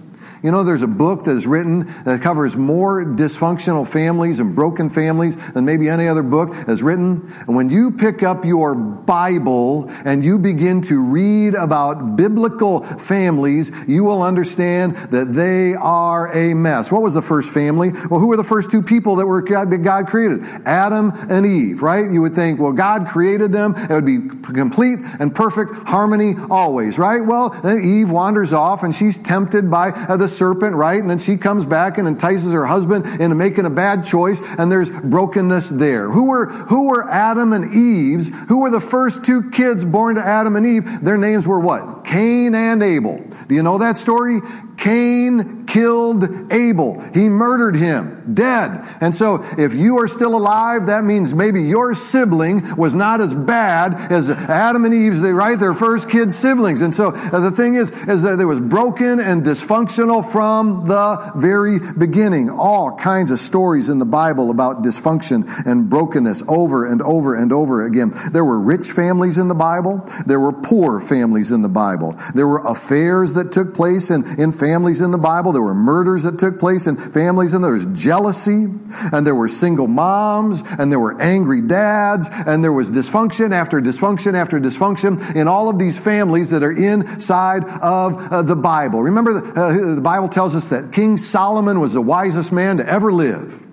You 0.46 0.52
know, 0.52 0.64
there's 0.64 0.84
a 0.84 0.88
book 0.88 1.24
that 1.24 1.32
is 1.32 1.48
written 1.48 1.92
that 2.04 2.22
covers 2.22 2.56
more 2.56 3.04
dysfunctional 3.04 3.88
families 3.88 4.40
and 4.40 4.54
broken 4.56 4.92
families 4.92 5.36
than 5.54 5.66
maybe 5.66 5.90
any 5.90 6.08
other 6.08 6.22
book 6.22 6.54
that's 6.68 6.84
written. 6.84 7.34
And 7.48 7.56
when 7.56 7.72
you 7.72 7.90
pick 7.90 8.22
up 8.22 8.46
your 8.46 8.76
Bible 8.76 9.90
and 9.90 10.24
you 10.24 10.38
begin 10.38 10.84
to 10.84 11.04
read 11.04 11.56
about 11.56 12.16
biblical 12.16 12.84
families, 12.84 13.72
you 13.88 14.04
will 14.04 14.22
understand 14.22 14.96
that 15.10 15.34
they 15.34 15.74
are 15.74 16.32
a 16.32 16.54
mess. 16.54 16.92
What 16.92 17.02
was 17.02 17.16
the 17.16 17.24
first 17.24 17.52
family? 17.52 17.90
Well, 17.90 18.20
who 18.20 18.28
were 18.28 18.38
the 18.38 18.44
first 18.44 18.70
two 18.70 18.84
people 18.84 19.16
that 19.16 19.26
were 19.26 19.42
that 19.42 19.82
God 19.84 20.06
created? 20.06 20.44
Adam 20.64 21.12
and 21.28 21.44
Eve, 21.48 21.82
right? 21.82 22.08
You 22.08 22.22
would 22.22 22.36
think, 22.36 22.60
well, 22.60 22.72
God 22.72 23.08
created 23.08 23.52
them. 23.52 23.74
It 23.76 23.90
would 23.90 24.06
be 24.06 24.20
complete 24.54 25.00
and 25.20 25.34
perfect 25.34 25.88
harmony 25.88 26.36
always, 26.52 27.00
right? 27.00 27.26
Well, 27.26 27.50
then 27.50 27.80
Eve 27.80 28.12
wanders 28.12 28.54
off 28.54 28.84
and 28.84 28.94
she's 28.94 29.18
tempted 29.18 29.72
by 29.72 29.90
the 29.90 30.35
serpent, 30.38 30.76
right? 30.76 31.00
And 31.00 31.10
then 31.10 31.18
she 31.18 31.38
comes 31.38 31.66
back 31.66 31.98
and 31.98 32.08
entices 32.08 32.52
her 32.52 32.66
husband 32.66 33.06
into 33.22 33.36
making 33.36 33.66
a 33.66 33.70
bad 33.70 34.06
choice, 34.06 34.40
and 34.58 34.72
there's 34.72 34.90
brokenness 34.90 35.70
there. 35.70 36.10
Who 36.10 36.28
were, 36.28 36.48
who 36.48 36.90
were 36.90 37.10
Adam 37.10 37.54
and 37.54 37.74
Eve's? 37.74 38.30
Who 38.48 38.62
were 38.62 38.72
the 38.72 38.82
first 38.82 39.26
two 39.26 39.50
kids 39.50 39.86
born 39.86 40.16
to 40.16 40.26
Adam 40.26 40.56
and 40.56 40.66
Eve? 40.66 41.02
Their 41.02 41.18
names 41.18 41.48
were 41.48 41.60
what? 41.60 41.95
Cain 42.06 42.54
and 42.56 42.84
Abel. 42.84 43.26
Do 43.48 43.56
you 43.56 43.64
know 43.64 43.78
that 43.80 43.98
story? 43.98 44.42
Cain 44.78 45.66
killed 45.66 46.52
Abel. 46.52 47.02
He 47.14 47.30
murdered 47.30 47.76
him, 47.76 48.34
dead. 48.34 48.86
And 49.02 49.16
so 49.16 49.46
if 49.58 49.74
you 49.74 49.98
are 49.98 50.08
still 50.08 50.36
alive, 50.36 50.88
that 50.88 51.04
means 51.04 51.34
maybe 51.34 51.64
your 51.64 51.96
sibling 51.96 52.76
was 52.76 52.94
not 52.94 53.22
as 53.22 53.34
bad 53.34 54.12
as 54.12 54.30
Adam 54.30 54.86
and 54.86 54.94
Eve's, 54.94 55.22
they, 55.22 55.32
right? 55.32 55.60
Their 55.60 55.74
first 55.74 56.10
kid 56.10 56.34
siblings. 56.34 56.82
And 56.82 56.94
so 56.94 57.12
uh, 57.12 57.40
the 57.40 57.52
thing 57.52 57.76
is, 57.76 57.92
is 58.08 58.24
that 58.24 58.38
there 58.38 58.48
was 58.48 58.60
broken 58.60 59.20
and 59.20 59.44
dysfunctional 59.44 60.30
from 60.30 60.88
the 60.88 61.32
very 61.36 61.80
beginning. 61.98 62.50
All 62.50 62.98
kinds 62.98 63.32
of 63.32 63.40
stories 63.40 63.90
in 63.90 64.00
the 64.00 64.06
Bible 64.06 64.52
about 64.52 64.84
dysfunction 64.84 65.46
and 65.66 65.90
brokenness 65.90 66.44
over 66.48 66.86
and 66.86 67.02
over 67.02 67.36
and 67.36 67.52
over 67.52 67.86
again. 67.86 68.12
There 68.32 68.46
were 68.46 68.60
rich 68.60 68.92
families 68.92 69.38
in 69.38 69.48
the 69.48 69.56
Bible. 69.56 70.08
There 70.26 70.40
were 70.40 70.54
poor 70.54 71.00
families 71.00 71.52
in 71.52 71.62
the 71.62 71.70
Bible. 71.96 72.20
There 72.34 72.48
were 72.48 72.60
affairs 72.60 73.36
that 73.36 73.52
took 73.52 73.74
place 73.74 74.10
in, 74.12 74.40
in 74.40 74.52
families 74.52 75.00
in 75.00 75.12
the 75.12 75.18
Bible. 75.18 75.54
There 75.54 75.62
were 75.62 75.74
murders 75.74 76.24
that 76.24 76.40
took 76.40 76.60
place 76.60 76.88
in 76.88 76.98
families 76.98 77.54
and 77.54 77.64
there 77.64 77.72
was 77.72 77.86
jealousy 77.88 78.66
and 79.14 79.26
there 79.26 79.36
were 79.36 79.48
single 79.48 79.88
moms 79.88 80.62
and 80.78 80.92
there 80.92 81.00
were 81.00 81.20
angry 81.22 81.62
dads 81.62 82.28
and 82.30 82.64
there 82.64 82.74
was 82.74 82.92
dysfunction 82.92 83.52
after 83.52 83.80
dysfunction 83.80 84.34
after 84.34 84.60
dysfunction 84.60 85.36
in 85.36 85.48
all 85.48 85.70
of 85.70 85.80
these 85.80 85.98
families 85.98 86.50
that 86.50 86.64
are 86.64 86.72
inside 86.72 87.64
of 87.64 88.32
uh, 88.32 88.42
the 88.42 88.56
Bible. 88.56 89.02
Remember, 89.02 89.40
the, 89.40 89.62
uh, 89.62 89.96
the 89.96 90.02
Bible 90.02 90.28
tells 90.28 90.54
us 90.54 90.70
that 90.70 90.92
King 90.92 91.18
Solomon 91.18 91.80
was 91.80 91.94
the 91.94 92.02
wisest 92.02 92.52
man 92.52 92.78
to 92.78 92.88
ever 92.88 93.12
live. 93.12 93.64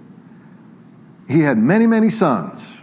He 1.29 1.41
had 1.41 1.59
many, 1.59 1.87
many 1.87 2.11
sons. 2.11 2.81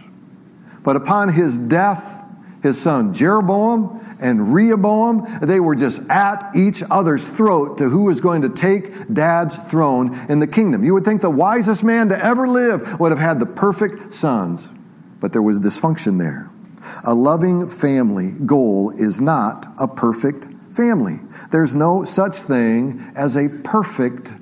But 0.82 0.96
upon 0.96 1.32
his 1.32 1.58
death, 1.58 2.24
his 2.62 2.80
son 2.80 3.14
Jeroboam 3.14 3.99
and 4.20 4.54
Rehoboam, 4.54 5.26
they 5.42 5.60
were 5.60 5.74
just 5.74 6.08
at 6.10 6.50
each 6.54 6.82
other's 6.90 7.26
throat 7.26 7.78
to 7.78 7.88
who 7.88 8.04
was 8.04 8.20
going 8.20 8.42
to 8.42 8.48
take 8.48 9.12
dad's 9.12 9.56
throne 9.70 10.14
in 10.28 10.38
the 10.38 10.46
kingdom. 10.46 10.84
You 10.84 10.94
would 10.94 11.04
think 11.04 11.22
the 11.22 11.30
wisest 11.30 11.82
man 11.84 12.08
to 12.10 12.24
ever 12.24 12.46
live 12.48 13.00
would 13.00 13.12
have 13.12 13.20
had 13.20 13.40
the 13.40 13.46
perfect 13.46 14.12
sons, 14.12 14.68
but 15.20 15.32
there 15.32 15.42
was 15.42 15.60
dysfunction 15.60 16.18
there. 16.18 16.50
A 17.04 17.14
loving 17.14 17.68
family 17.68 18.30
goal 18.30 18.90
is 18.90 19.20
not 19.20 19.66
a 19.78 19.86
perfect 19.86 20.46
family. 20.72 21.20
There's 21.50 21.74
no 21.74 22.04
such 22.04 22.36
thing 22.36 23.12
as 23.14 23.36
a 23.36 23.48
perfect 23.48 24.32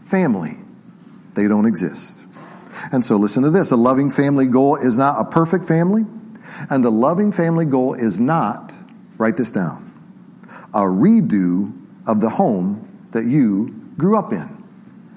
family. 0.00 0.56
They 1.34 1.48
don't 1.48 1.66
exist. 1.66 2.24
And 2.92 3.04
so 3.04 3.16
listen 3.16 3.42
to 3.42 3.50
this. 3.50 3.70
A 3.70 3.76
loving 3.76 4.10
family 4.10 4.46
goal 4.46 4.76
is 4.76 4.96
not 4.98 5.20
a 5.20 5.24
perfect 5.30 5.64
family, 5.64 6.04
and 6.68 6.84
a 6.84 6.90
loving 6.90 7.32
family 7.32 7.64
goal 7.64 7.94
is 7.94 8.20
not 8.20 8.72
Write 9.20 9.36
this 9.36 9.52
down. 9.52 9.92
A 10.72 10.80
redo 10.80 11.76
of 12.06 12.22
the 12.22 12.30
home 12.30 13.08
that 13.10 13.26
you 13.26 13.68
grew 13.98 14.18
up 14.18 14.32
in. 14.32 14.64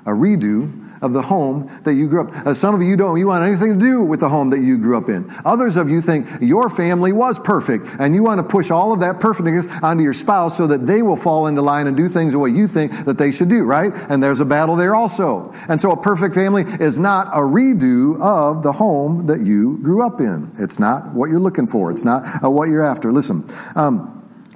A 0.06 0.10
redo 0.10 0.83
of 1.04 1.14
the 1.14 1.22
home 1.22 1.70
that 1.84 1.94
you 1.94 2.08
grew 2.08 2.28
up. 2.28 2.48
Uh, 2.48 2.54
some 2.54 2.74
of 2.74 2.82
you 2.82 2.96
don't 2.96 3.20
you 3.20 3.28
want 3.28 3.44
anything 3.44 3.78
to 3.78 3.86
do 3.86 4.04
with 4.04 4.22
the 4.22 4.30
home 4.30 4.50
that 4.52 4.60
you 4.60 4.78
grew 4.78 4.98
up 4.98 5.10
in. 5.10 5.30
Others 5.46 5.78
of 5.78 5.90
you 5.90 6.02
think 6.02 6.28
your 6.42 6.70
family 6.70 7.12
was 7.12 7.38
perfect 7.38 7.86
and 8.00 8.16
you 8.16 8.24
want 8.24 8.40
to 8.40 8.44
push 8.44 8.72
all 8.72 8.94
of 8.94 9.02
that 9.02 9.20
perfectness 9.20 9.68
onto 9.84 10.02
your 10.02 10.14
spouse 10.14 10.58
so 10.58 10.66
that 10.68 10.88
they 10.88 11.02
will 11.02 11.18
fall 11.18 11.46
into 11.48 11.62
line 11.62 11.88
and 11.88 11.98
do 11.98 12.08
things 12.08 12.32
the 12.32 12.40
way 12.40 12.50
you 12.50 12.68
think 12.68 13.06
that 13.06 13.18
they 13.18 13.32
should 13.32 13.50
do, 13.50 13.66
right? 13.66 13.92
And 14.10 14.24
there's 14.24 14.40
a 14.40 14.46
battle 14.46 14.78
there 14.78 14.96
also. 14.96 15.54
And 15.68 15.80
so 15.82 15.92
a 15.92 16.02
perfect 16.02 16.36
family 16.36 16.64
is 16.64 16.98
not 16.98 17.28
a 17.28 17.42
redo 17.42 18.20
of 18.22 18.64
the 18.64 18.72
home 18.72 19.28
that 19.28 19.42
you 19.42 19.80
grew 19.84 20.06
up 20.06 20.22
in. 20.22 20.52
It's 20.58 20.80
not 20.80 21.14
what 21.14 21.30
you're 21.30 21.42
looking 21.42 21.68
for. 21.68 21.92
It's 21.92 22.06
not 22.06 22.24
uh, 22.44 22.50
what 22.50 22.70
you're 22.70 22.86
after. 22.86 23.12
Listen, 23.12 23.44
um, 23.76 24.10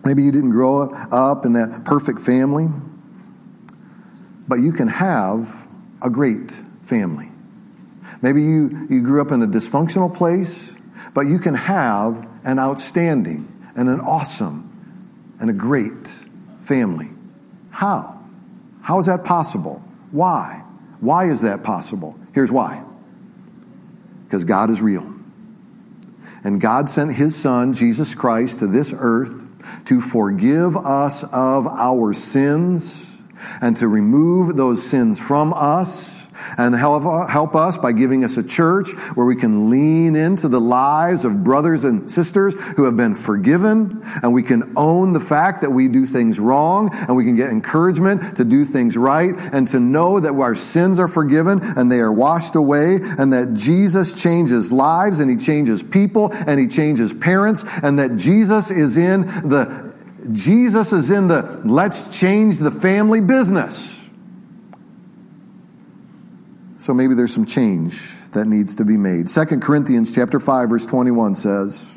maybe 0.05 0.23
you 0.23 0.31
didn't 0.31 0.51
grow 0.51 0.93
up 1.11 1.45
in 1.45 1.53
that 1.53 1.83
perfect 1.83 2.21
family, 2.21 2.67
but 4.47 4.59
you 4.59 4.71
can 4.71 4.87
have 4.87 5.66
a 6.01 6.09
great 6.09 6.51
family. 6.83 7.29
Maybe 8.21 8.41
you, 8.41 8.87
you 8.89 9.01
grew 9.01 9.21
up 9.21 9.31
in 9.31 9.41
a 9.41 9.47
dysfunctional 9.47 10.15
place, 10.15 10.75
but 11.13 11.21
you 11.21 11.39
can 11.39 11.53
have 11.53 12.27
an 12.43 12.59
outstanding 12.59 13.51
and 13.75 13.89
an 13.89 13.99
awesome 13.99 15.35
and 15.39 15.49
a 15.49 15.53
great 15.53 16.07
family. 16.61 17.09
How? 17.69 18.19
How 18.81 18.99
is 18.99 19.05
that 19.05 19.23
possible? 19.23 19.83
Why? 20.11 20.63
Why 20.99 21.29
is 21.29 21.41
that 21.41 21.63
possible? 21.63 22.17
Here's 22.33 22.51
why. 22.51 22.83
Because 24.25 24.43
God 24.45 24.69
is 24.69 24.81
real. 24.81 25.13
And 26.43 26.59
God 26.59 26.89
sent 26.89 27.13
His 27.13 27.35
Son, 27.35 27.73
Jesus 27.73 28.15
Christ, 28.15 28.59
to 28.59 28.67
this 28.67 28.93
earth 28.97 29.45
to 29.85 30.01
forgive 30.01 30.75
us 30.75 31.23
of 31.23 31.67
our 31.67 32.13
sins 32.13 33.06
and 33.61 33.77
to 33.77 33.87
remove 33.87 34.55
those 34.55 34.87
sins 34.87 35.19
from 35.19 35.53
us 35.53 36.27
and 36.57 36.75
help, 36.75 37.55
us 37.55 37.77
by 37.77 37.91
giving 37.91 38.23
us 38.23 38.37
a 38.37 38.43
church 38.43 38.91
where 39.15 39.25
we 39.25 39.35
can 39.35 39.69
lean 39.69 40.15
into 40.15 40.47
the 40.47 40.59
lives 40.59 41.25
of 41.25 41.43
brothers 41.43 41.83
and 41.83 42.11
sisters 42.11 42.55
who 42.75 42.85
have 42.85 42.95
been 42.95 43.15
forgiven 43.15 44.01
and 44.21 44.33
we 44.33 44.43
can 44.43 44.73
own 44.75 45.13
the 45.13 45.19
fact 45.19 45.61
that 45.61 45.71
we 45.71 45.87
do 45.87 46.05
things 46.05 46.39
wrong 46.39 46.89
and 46.93 47.15
we 47.15 47.23
can 47.23 47.35
get 47.35 47.49
encouragement 47.49 48.37
to 48.37 48.43
do 48.43 48.65
things 48.65 48.97
right 48.97 49.33
and 49.53 49.67
to 49.67 49.79
know 49.79 50.19
that 50.19 50.33
our 50.33 50.55
sins 50.55 50.99
are 50.99 51.07
forgiven 51.07 51.59
and 51.61 51.91
they 51.91 51.99
are 51.99 52.13
washed 52.13 52.55
away 52.55 52.99
and 53.17 53.33
that 53.33 53.53
Jesus 53.55 54.21
changes 54.21 54.71
lives 54.71 55.19
and 55.19 55.31
he 55.31 55.37
changes 55.37 55.81
people 55.81 56.31
and 56.31 56.59
he 56.59 56.67
changes 56.67 57.13
parents 57.13 57.65
and 57.81 57.97
that 57.99 58.17
Jesus 58.17 58.69
is 58.69 58.97
in 58.97 59.21
the 59.47 59.86
Jesus 60.31 60.93
is 60.93 61.11
in 61.11 61.27
the 61.27 61.61
let's 61.63 62.19
change 62.19 62.59
the 62.59 62.71
family 62.71 63.21
business. 63.21 64.03
So 66.77 66.93
maybe 66.93 67.15
there's 67.15 67.33
some 67.33 67.45
change 67.45 68.13
that 68.31 68.45
needs 68.45 68.75
to 68.75 68.85
be 68.85 68.97
made. 68.97 69.27
2 69.27 69.45
Corinthians 69.59 70.13
chapter 70.13 70.39
5 70.39 70.69
verse 70.69 70.85
21 70.85 71.35
says, 71.35 71.93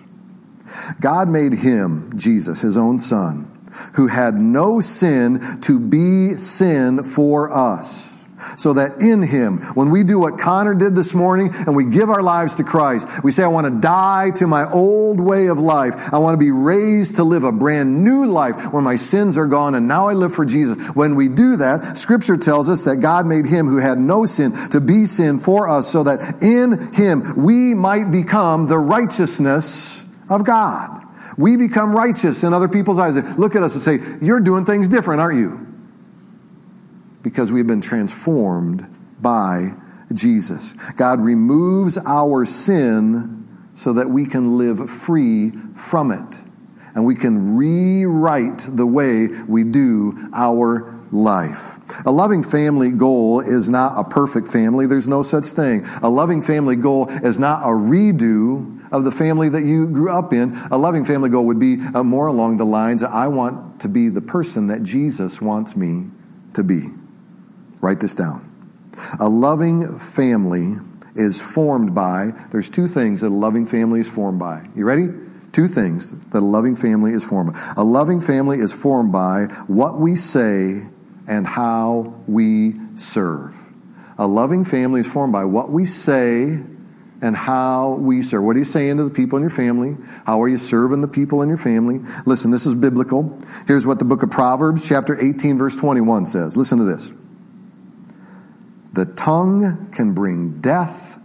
God 1.00 1.28
made 1.28 1.52
him, 1.52 2.16
Jesus, 2.18 2.60
his 2.60 2.76
own 2.76 2.98
son, 2.98 3.50
who 3.94 4.08
had 4.08 4.34
no 4.34 4.80
sin 4.80 5.60
to 5.62 5.78
be 5.78 6.34
sin 6.36 7.04
for 7.04 7.52
us 7.52 8.09
so 8.56 8.72
that 8.74 9.00
in 9.00 9.22
Him, 9.22 9.58
when 9.74 9.90
we 9.90 10.04
do 10.04 10.18
what 10.18 10.38
Connor 10.38 10.74
did 10.74 10.94
this 10.94 11.14
morning 11.14 11.50
and 11.52 11.74
we 11.74 11.84
give 11.84 12.10
our 12.10 12.22
lives 12.22 12.56
to 12.56 12.64
Christ, 12.64 13.06
we 13.22 13.32
say, 13.32 13.44
I 13.44 13.48
want 13.48 13.66
to 13.66 13.80
die 13.80 14.30
to 14.36 14.46
my 14.46 14.70
old 14.70 15.20
way 15.20 15.46
of 15.46 15.58
life. 15.58 15.94
I 16.12 16.18
want 16.18 16.34
to 16.34 16.44
be 16.44 16.50
raised 16.50 17.16
to 17.16 17.24
live 17.24 17.44
a 17.44 17.52
brand 17.52 18.02
new 18.04 18.26
life 18.26 18.72
where 18.72 18.82
my 18.82 18.96
sins 18.96 19.36
are 19.36 19.46
gone 19.46 19.74
and 19.74 19.88
now 19.88 20.08
I 20.08 20.14
live 20.14 20.34
for 20.34 20.44
Jesus. 20.44 20.78
When 20.94 21.14
we 21.14 21.28
do 21.28 21.56
that, 21.56 21.98
scripture 21.98 22.36
tells 22.36 22.68
us 22.68 22.84
that 22.84 22.96
God 22.96 23.26
made 23.26 23.46
Him 23.46 23.66
who 23.66 23.78
had 23.78 23.98
no 23.98 24.26
sin 24.26 24.52
to 24.70 24.80
be 24.80 25.06
sin 25.06 25.38
for 25.38 25.68
us 25.68 25.90
so 25.90 26.04
that 26.04 26.42
in 26.42 26.92
Him 26.92 27.34
we 27.36 27.74
might 27.74 28.10
become 28.10 28.66
the 28.66 28.78
righteousness 28.78 30.04
of 30.28 30.44
God. 30.44 31.06
We 31.36 31.56
become 31.56 31.92
righteous 31.92 32.44
in 32.44 32.52
other 32.52 32.68
people's 32.68 32.98
eyes. 32.98 33.16
Look 33.38 33.56
at 33.56 33.62
us 33.62 33.74
and 33.74 33.82
say, 33.82 34.18
you're 34.20 34.40
doing 34.40 34.64
things 34.64 34.88
different, 34.88 35.20
aren't 35.20 35.38
you? 35.38 35.69
Because 37.22 37.52
we've 37.52 37.66
been 37.66 37.80
transformed 37.80 38.86
by 39.20 39.74
Jesus. 40.12 40.72
God 40.96 41.20
removes 41.20 41.98
our 41.98 42.44
sin 42.44 43.46
so 43.74 43.92
that 43.92 44.10
we 44.10 44.26
can 44.26 44.58
live 44.58 44.90
free 44.90 45.50
from 45.74 46.10
it. 46.10 46.36
And 46.94 47.04
we 47.04 47.14
can 47.14 47.56
rewrite 47.56 48.66
the 48.68 48.86
way 48.86 49.28
we 49.28 49.64
do 49.64 50.28
our 50.34 51.00
life. 51.12 51.78
A 52.04 52.10
loving 52.10 52.42
family 52.42 52.90
goal 52.90 53.40
is 53.40 53.68
not 53.68 53.92
a 53.96 54.08
perfect 54.08 54.48
family. 54.48 54.86
There's 54.86 55.08
no 55.08 55.22
such 55.22 55.46
thing. 55.46 55.84
A 56.02 56.08
loving 56.08 56.42
family 56.42 56.76
goal 56.76 57.08
is 57.08 57.38
not 57.38 57.62
a 57.62 57.68
redo 57.68 58.78
of 58.92 59.04
the 59.04 59.12
family 59.12 59.48
that 59.48 59.62
you 59.62 59.86
grew 59.86 60.10
up 60.10 60.32
in. 60.32 60.56
A 60.70 60.76
loving 60.76 61.04
family 61.04 61.30
goal 61.30 61.46
would 61.46 61.60
be 61.60 61.78
uh, 61.94 62.02
more 62.02 62.26
along 62.26 62.56
the 62.56 62.66
lines 62.66 63.02
I 63.02 63.28
want 63.28 63.80
to 63.80 63.88
be 63.88 64.08
the 64.08 64.20
person 64.20 64.66
that 64.66 64.82
Jesus 64.82 65.40
wants 65.40 65.76
me 65.76 66.08
to 66.54 66.64
be. 66.64 66.88
Write 67.80 68.00
this 68.00 68.14
down. 68.14 68.46
A 69.18 69.28
loving 69.28 69.98
family 69.98 70.76
is 71.14 71.40
formed 71.40 71.94
by, 71.94 72.32
there's 72.50 72.70
two 72.70 72.86
things 72.86 73.20
that 73.20 73.28
a 73.28 73.34
loving 73.34 73.66
family 73.66 74.00
is 74.00 74.08
formed 74.08 74.38
by. 74.38 74.68
You 74.76 74.84
ready? 74.84 75.08
Two 75.52 75.66
things 75.66 76.16
that 76.30 76.38
a 76.38 76.40
loving 76.40 76.76
family 76.76 77.12
is 77.12 77.24
formed 77.24 77.52
by. 77.52 77.72
A 77.76 77.84
loving 77.84 78.20
family 78.20 78.58
is 78.58 78.72
formed 78.72 79.12
by 79.12 79.44
what 79.66 79.98
we 79.98 80.14
say 80.14 80.82
and 81.26 81.46
how 81.46 82.14
we 82.26 82.74
serve. 82.96 83.56
A 84.18 84.26
loving 84.26 84.64
family 84.64 85.00
is 85.00 85.10
formed 85.10 85.32
by 85.32 85.44
what 85.44 85.70
we 85.70 85.84
say 85.84 86.62
and 87.22 87.36
how 87.36 87.92
we 87.94 88.22
serve. 88.22 88.44
What 88.44 88.56
are 88.56 88.60
you 88.60 88.64
saying 88.64 88.98
to 88.98 89.04
the 89.04 89.10
people 89.10 89.36
in 89.36 89.42
your 89.42 89.50
family? 89.50 89.96
How 90.26 90.40
are 90.42 90.48
you 90.48 90.56
serving 90.56 91.00
the 91.00 91.08
people 91.08 91.42
in 91.42 91.48
your 91.48 91.58
family? 91.58 92.00
Listen, 92.26 92.50
this 92.50 92.66
is 92.66 92.74
biblical. 92.74 93.38
Here's 93.66 93.86
what 93.86 93.98
the 93.98 94.04
book 94.04 94.22
of 94.22 94.30
Proverbs, 94.30 94.88
chapter 94.88 95.20
18, 95.20 95.58
verse 95.58 95.76
21 95.76 96.26
says. 96.26 96.56
Listen 96.56 96.78
to 96.78 96.84
this. 96.84 97.12
The 98.92 99.06
tongue 99.06 99.90
can 99.92 100.14
bring 100.14 100.60
death 100.60 101.20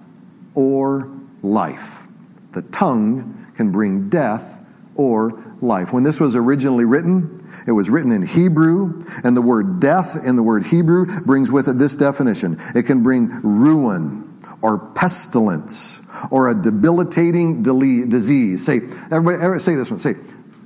or 0.53 1.11
life. 1.41 2.07
The 2.53 2.61
tongue 2.61 3.51
can 3.55 3.71
bring 3.71 4.09
death 4.09 4.63
or 4.95 5.43
life. 5.61 5.91
When 5.91 6.03
this 6.03 6.19
was 6.19 6.35
originally 6.35 6.85
written, 6.85 7.49
it 7.67 7.71
was 7.71 7.89
written 7.89 8.11
in 8.11 8.21
Hebrew, 8.21 9.01
and 9.23 9.35
the 9.35 9.41
word 9.41 9.79
death 9.79 10.17
in 10.25 10.35
the 10.35 10.43
word 10.43 10.65
Hebrew 10.65 11.21
brings 11.21 11.51
with 11.51 11.67
it 11.67 11.77
this 11.77 11.95
definition. 11.95 12.57
It 12.75 12.83
can 12.83 13.03
bring 13.03 13.29
ruin 13.41 14.39
or 14.61 14.77
pestilence 14.77 16.01
or 16.31 16.49
a 16.49 16.55
debilitating 16.55 17.63
disease. 17.63 18.65
Say, 18.65 18.77
everybody, 18.77 19.37
everybody 19.37 19.59
say 19.59 19.75
this 19.75 19.89
one. 19.89 19.99
Say, 19.99 20.15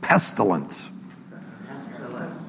pestilence 0.01 0.91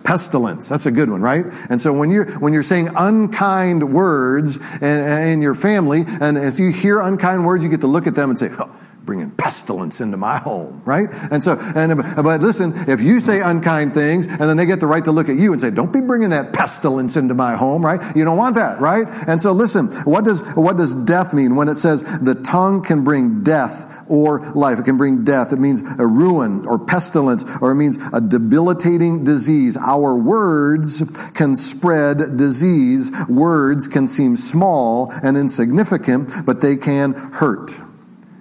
pestilence. 0.04 0.68
That's 0.68 0.86
a 0.86 0.90
good 0.90 1.10
one, 1.10 1.20
right? 1.20 1.46
And 1.68 1.80
so 1.80 1.92
when 1.92 2.10
you're, 2.10 2.26
when 2.38 2.52
you're 2.52 2.62
saying 2.62 2.90
unkind 2.96 3.92
words 3.92 4.58
in, 4.80 4.82
in 4.82 5.42
your 5.42 5.54
family, 5.54 6.04
and 6.06 6.38
as 6.38 6.58
you 6.58 6.72
hear 6.72 7.00
unkind 7.00 7.44
words, 7.44 7.62
you 7.62 7.70
get 7.70 7.80
to 7.80 7.86
look 7.86 8.06
at 8.06 8.14
them 8.14 8.30
and 8.30 8.38
say, 8.38 8.50
oh, 8.58 8.74
bringing 9.04 9.30
pestilence 9.30 10.00
into 10.00 10.16
my 10.16 10.38
home, 10.38 10.82
right? 10.84 11.08
And 11.30 11.42
so, 11.42 11.58
and, 11.58 12.00
but 12.00 12.40
listen, 12.40 12.88
if 12.88 13.00
you 13.00 13.20
say 13.20 13.40
unkind 13.40 13.94
things 13.94 14.26
and 14.26 14.40
then 14.40 14.56
they 14.56 14.66
get 14.66 14.80
the 14.80 14.86
right 14.86 15.04
to 15.04 15.12
look 15.12 15.28
at 15.28 15.36
you 15.36 15.52
and 15.52 15.60
say, 15.60 15.70
don't 15.70 15.92
be 15.92 16.00
bringing 16.00 16.30
that 16.30 16.52
pestilence 16.52 17.16
into 17.16 17.34
my 17.34 17.56
home, 17.56 17.84
right? 17.84 18.14
You 18.16 18.24
don't 18.24 18.36
want 18.36 18.56
that, 18.56 18.80
right? 18.80 19.06
And 19.26 19.40
so 19.40 19.52
listen, 19.52 19.88
what 20.04 20.24
does, 20.24 20.42
what 20.54 20.76
does 20.76 20.94
death 20.94 21.34
mean 21.34 21.56
when 21.56 21.68
it 21.68 21.76
says 21.76 22.02
the 22.20 22.34
tongue 22.34 22.82
can 22.82 23.02
bring 23.02 23.42
death 23.42 24.04
or 24.08 24.40
life? 24.52 24.78
It 24.78 24.84
can 24.84 24.96
bring 24.96 25.24
death. 25.24 25.52
It 25.52 25.58
means 25.58 25.82
a 25.98 26.06
ruin 26.06 26.66
or 26.66 26.78
pestilence 26.78 27.44
or 27.60 27.72
it 27.72 27.76
means 27.76 27.98
a 28.12 28.20
debilitating 28.20 29.24
disease. 29.24 29.76
Our 29.76 30.14
words 30.14 31.02
can 31.34 31.56
spread 31.56 32.36
disease. 32.36 33.10
Words 33.28 33.88
can 33.88 34.06
seem 34.06 34.36
small 34.36 35.12
and 35.22 35.36
insignificant, 35.36 36.30
but 36.44 36.60
they 36.60 36.76
can 36.76 37.12
hurt. 37.12 37.70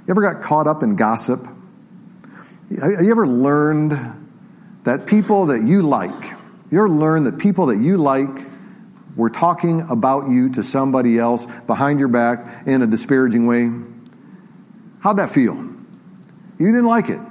You 0.10 0.14
ever 0.14 0.24
got 0.24 0.42
caught 0.42 0.66
up 0.66 0.82
in 0.82 0.96
gossip? 0.96 1.46
Have 1.46 3.04
you 3.04 3.12
ever 3.12 3.28
learned 3.28 3.92
that 4.84 5.06
people 5.06 5.46
that 5.46 5.62
you 5.62 5.84
like, 5.84 6.32
you 6.72 6.80
ever 6.80 6.90
learned 6.90 7.28
that 7.28 7.38
people 7.38 7.68
that 7.68 7.78
you 7.78 8.00
like 8.00 8.28
were 9.16 9.30
talking 9.30 9.82
about 9.82 10.28
you 10.32 10.52
to 10.54 10.64
somebody 10.64 11.20
else 11.20 11.46
behind 11.68 12.00
your 12.00 12.08
back 12.08 12.66
in 12.66 12.82
a 12.82 12.88
disparaging 12.88 13.46
way? 13.46 13.70
How'd 15.02 15.18
that 15.18 15.30
feel? 15.30 15.54
You 15.54 16.66
didn't 16.72 16.88
like 16.88 17.10
it. 17.10 17.22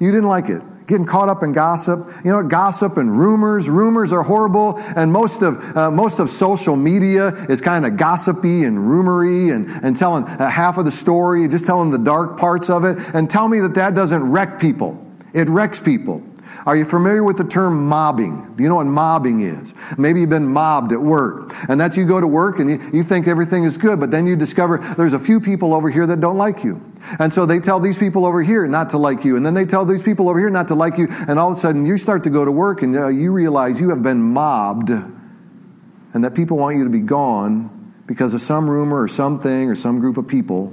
You 0.00 0.10
didn't 0.10 0.28
like 0.28 0.48
it 0.48 0.62
getting 0.86 1.06
caught 1.06 1.28
up 1.28 1.42
in 1.42 1.52
gossip. 1.52 2.08
You 2.24 2.32
know, 2.32 2.42
gossip 2.42 2.96
and 2.96 3.10
rumors. 3.18 3.68
Rumors 3.68 4.12
are 4.12 4.22
horrible, 4.22 4.78
and 4.78 5.12
most 5.12 5.42
of 5.42 5.76
uh, 5.76 5.90
most 5.90 6.18
of 6.18 6.30
social 6.30 6.76
media 6.76 7.28
is 7.48 7.60
kind 7.60 7.86
of 7.86 7.96
gossipy 7.96 8.64
and 8.64 8.78
rumory, 8.78 9.54
and 9.54 9.68
and 9.84 9.96
telling 9.96 10.24
uh, 10.24 10.48
half 10.48 10.78
of 10.78 10.84
the 10.84 10.92
story, 10.92 11.48
just 11.48 11.66
telling 11.66 11.90
the 11.90 11.98
dark 11.98 12.38
parts 12.38 12.70
of 12.70 12.84
it. 12.84 12.98
And 13.14 13.30
tell 13.30 13.48
me 13.48 13.60
that 13.60 13.74
that 13.74 13.94
doesn't 13.94 14.30
wreck 14.30 14.60
people. 14.60 15.00
It 15.32 15.48
wrecks 15.48 15.80
people. 15.80 16.22
Are 16.66 16.76
you 16.76 16.86
familiar 16.86 17.22
with 17.22 17.36
the 17.36 17.44
term 17.44 17.86
mobbing? 17.88 18.54
Do 18.56 18.62
you 18.62 18.70
know 18.70 18.76
what 18.76 18.86
mobbing 18.86 19.42
is? 19.42 19.74
Maybe 19.98 20.20
you've 20.20 20.30
been 20.30 20.46
mobbed 20.46 20.92
at 20.92 21.00
work. 21.00 21.52
And 21.68 21.78
that's 21.78 21.98
you 21.98 22.06
go 22.06 22.20
to 22.20 22.26
work 22.26 22.58
and 22.58 22.70
you, 22.70 22.90
you 22.92 23.02
think 23.02 23.28
everything 23.28 23.64
is 23.64 23.76
good, 23.76 24.00
but 24.00 24.10
then 24.10 24.26
you 24.26 24.34
discover 24.34 24.78
there's 24.96 25.12
a 25.12 25.18
few 25.18 25.40
people 25.40 25.74
over 25.74 25.90
here 25.90 26.06
that 26.06 26.20
don't 26.20 26.38
like 26.38 26.64
you. 26.64 26.80
And 27.18 27.30
so 27.32 27.44
they 27.44 27.60
tell 27.60 27.80
these 27.80 27.98
people 27.98 28.24
over 28.24 28.42
here 28.42 28.66
not 28.66 28.90
to 28.90 28.98
like 28.98 29.24
you. 29.26 29.36
And 29.36 29.44
then 29.44 29.52
they 29.52 29.66
tell 29.66 29.84
these 29.84 30.02
people 30.02 30.30
over 30.30 30.38
here 30.38 30.48
not 30.48 30.68
to 30.68 30.74
like 30.74 30.96
you. 30.96 31.08
And 31.10 31.38
all 31.38 31.52
of 31.52 31.58
a 31.58 31.60
sudden 31.60 31.84
you 31.84 31.98
start 31.98 32.24
to 32.24 32.30
go 32.30 32.46
to 32.46 32.52
work 32.52 32.80
and 32.80 32.96
uh, 32.96 33.08
you 33.08 33.32
realize 33.32 33.78
you 33.78 33.90
have 33.90 34.02
been 34.02 34.22
mobbed 34.22 34.88
and 34.88 36.24
that 36.24 36.34
people 36.34 36.56
want 36.56 36.78
you 36.78 36.84
to 36.84 36.90
be 36.90 37.00
gone 37.00 37.92
because 38.06 38.32
of 38.32 38.40
some 38.40 38.70
rumor 38.70 39.02
or 39.02 39.08
something 39.08 39.68
or 39.68 39.74
some 39.74 40.00
group 40.00 40.16
of 40.16 40.28
people. 40.28 40.72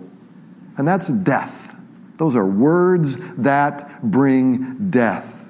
And 0.77 0.87
that's 0.87 1.09
death. 1.09 1.75
Those 2.17 2.37
are 2.37 2.47
words 2.47 3.17
that 3.37 4.01
bring 4.01 4.89
death. 4.89 5.40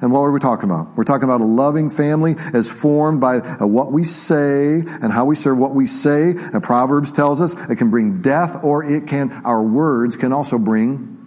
And 0.00 0.12
what 0.12 0.20
are 0.20 0.32
we 0.32 0.40
talking 0.40 0.64
about? 0.70 0.96
We're 0.96 1.04
talking 1.04 1.24
about 1.24 1.42
a 1.42 1.44
loving 1.44 1.90
family 1.90 2.34
as 2.54 2.70
formed 2.70 3.20
by 3.20 3.36
uh, 3.36 3.66
what 3.66 3.92
we 3.92 4.04
say 4.04 4.80
and 4.80 5.12
how 5.12 5.26
we 5.26 5.36
serve 5.36 5.58
what 5.58 5.74
we 5.74 5.86
say. 5.86 6.30
And 6.30 6.62
Proverbs 6.62 7.12
tells 7.12 7.40
us 7.40 7.52
it 7.68 7.76
can 7.76 7.90
bring 7.90 8.22
death 8.22 8.64
or 8.64 8.82
it 8.82 9.06
can, 9.06 9.30
our 9.44 9.62
words 9.62 10.16
can 10.16 10.32
also 10.32 10.58
bring 10.58 11.18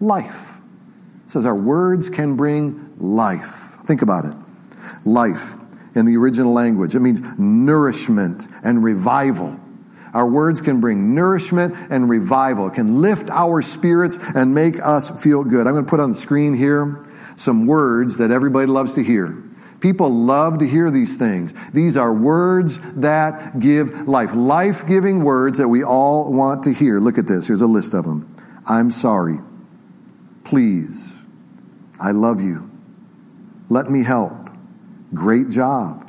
life. 0.00 0.58
It 1.26 1.30
says 1.30 1.44
our 1.44 1.54
words 1.54 2.08
can 2.08 2.36
bring 2.36 2.94
life. 2.98 3.76
Think 3.84 4.00
about 4.00 4.24
it. 4.24 4.34
Life 5.04 5.54
in 5.94 6.06
the 6.06 6.16
original 6.16 6.54
language. 6.54 6.94
It 6.94 7.00
means 7.00 7.20
nourishment 7.38 8.46
and 8.64 8.82
revival. 8.82 9.58
Our 10.14 10.26
words 10.26 10.62
can 10.62 10.80
bring 10.80 11.14
nourishment 11.14 11.74
and 11.90 12.08
revival. 12.08 12.68
It 12.68 12.74
can 12.74 13.02
lift 13.02 13.28
our 13.28 13.60
spirits 13.60 14.18
and 14.34 14.54
make 14.54 14.76
us 14.82 15.22
feel 15.22 15.44
good. 15.44 15.66
I'm 15.66 15.74
going 15.74 15.84
to 15.84 15.90
put 15.90 16.00
on 16.00 16.12
the 16.12 16.18
screen 16.18 16.54
here 16.54 17.02
some 17.36 17.66
words 17.66 18.18
that 18.18 18.30
everybody 18.30 18.66
loves 18.66 18.94
to 18.94 19.02
hear. 19.02 19.42
People 19.80 20.10
love 20.10 20.58
to 20.60 20.68
hear 20.68 20.92
these 20.92 21.16
things. 21.16 21.52
These 21.72 21.96
are 21.96 22.14
words 22.14 22.78
that 22.94 23.58
give 23.58 24.06
life. 24.08 24.32
Life 24.32 24.86
giving 24.86 25.24
words 25.24 25.58
that 25.58 25.66
we 25.68 25.82
all 25.82 26.32
want 26.32 26.62
to 26.64 26.72
hear. 26.72 27.00
Look 27.00 27.18
at 27.18 27.26
this. 27.26 27.48
Here's 27.48 27.62
a 27.62 27.66
list 27.66 27.92
of 27.92 28.04
them. 28.04 28.36
I'm 28.68 28.92
sorry. 28.92 29.38
Please. 30.44 31.18
I 32.00 32.12
love 32.12 32.40
you. 32.40 32.70
Let 33.68 33.90
me 33.90 34.04
help. 34.04 34.50
Great 35.12 35.50
job. 35.50 36.08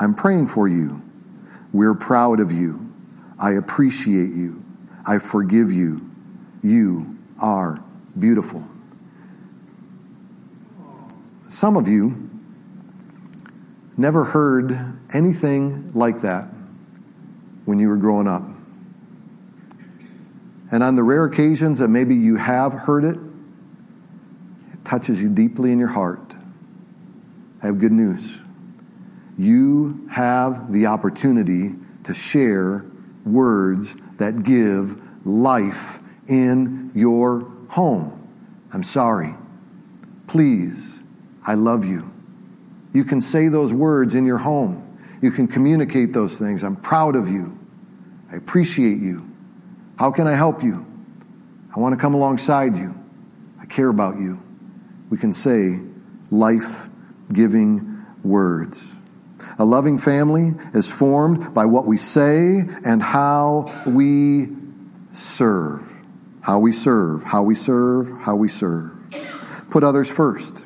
I'm 0.00 0.14
praying 0.14 0.46
for 0.46 0.66
you. 0.66 1.02
We're 1.72 1.94
proud 1.94 2.40
of 2.40 2.50
you. 2.50 2.92
I 3.38 3.52
appreciate 3.52 4.30
you. 4.30 4.64
I 5.06 5.18
forgive 5.18 5.70
you. 5.70 6.10
You 6.62 7.18
are 7.38 7.82
beautiful. 8.18 8.66
Some 11.52 11.76
of 11.76 11.86
you 11.86 12.30
never 13.98 14.24
heard 14.24 14.96
anything 15.12 15.92
like 15.92 16.22
that 16.22 16.48
when 17.66 17.78
you 17.78 17.90
were 17.90 17.98
growing 17.98 18.26
up. 18.26 18.42
And 20.70 20.82
on 20.82 20.96
the 20.96 21.02
rare 21.02 21.26
occasions 21.26 21.78
that 21.80 21.88
maybe 21.88 22.14
you 22.14 22.36
have 22.36 22.72
heard 22.72 23.04
it, 23.04 23.18
it 24.72 24.82
touches 24.86 25.22
you 25.22 25.28
deeply 25.28 25.72
in 25.72 25.78
your 25.78 25.90
heart. 25.90 26.34
I 27.62 27.66
have 27.66 27.78
good 27.78 27.92
news. 27.92 28.38
You 29.36 30.08
have 30.10 30.72
the 30.72 30.86
opportunity 30.86 31.74
to 32.04 32.14
share 32.14 32.86
words 33.26 33.98
that 34.16 34.42
give 34.42 35.26
life 35.26 35.98
in 36.26 36.92
your 36.94 37.42
home. 37.68 38.26
I'm 38.72 38.82
sorry. 38.82 39.34
Please 40.26 41.01
I 41.46 41.54
love 41.54 41.84
you. 41.84 42.10
You 42.92 43.04
can 43.04 43.20
say 43.20 43.48
those 43.48 43.72
words 43.72 44.14
in 44.14 44.26
your 44.26 44.38
home. 44.38 44.98
You 45.20 45.30
can 45.30 45.48
communicate 45.48 46.12
those 46.12 46.38
things. 46.38 46.62
I'm 46.62 46.76
proud 46.76 47.16
of 47.16 47.28
you. 47.28 47.58
I 48.30 48.36
appreciate 48.36 48.98
you. 48.98 49.30
How 49.98 50.10
can 50.10 50.26
I 50.26 50.34
help 50.34 50.62
you? 50.62 50.86
I 51.74 51.80
want 51.80 51.94
to 51.94 52.00
come 52.00 52.14
alongside 52.14 52.76
you. 52.76 52.94
I 53.60 53.66
care 53.66 53.88
about 53.88 54.16
you. 54.16 54.42
We 55.10 55.18
can 55.18 55.32
say 55.32 55.80
life 56.30 56.88
giving 57.32 58.04
words. 58.22 58.94
A 59.58 59.64
loving 59.64 59.98
family 59.98 60.54
is 60.74 60.90
formed 60.90 61.54
by 61.54 61.66
what 61.66 61.86
we 61.86 61.96
say 61.96 62.62
and 62.84 63.02
how 63.02 63.72
we 63.86 64.48
serve. 65.12 65.88
How 66.40 66.58
we 66.58 66.72
serve, 66.72 67.22
how 67.22 67.42
we 67.42 67.54
serve, 67.54 68.10
how 68.22 68.34
we 68.34 68.48
serve. 68.48 68.92
Put 69.70 69.84
others 69.84 70.10
first. 70.10 70.61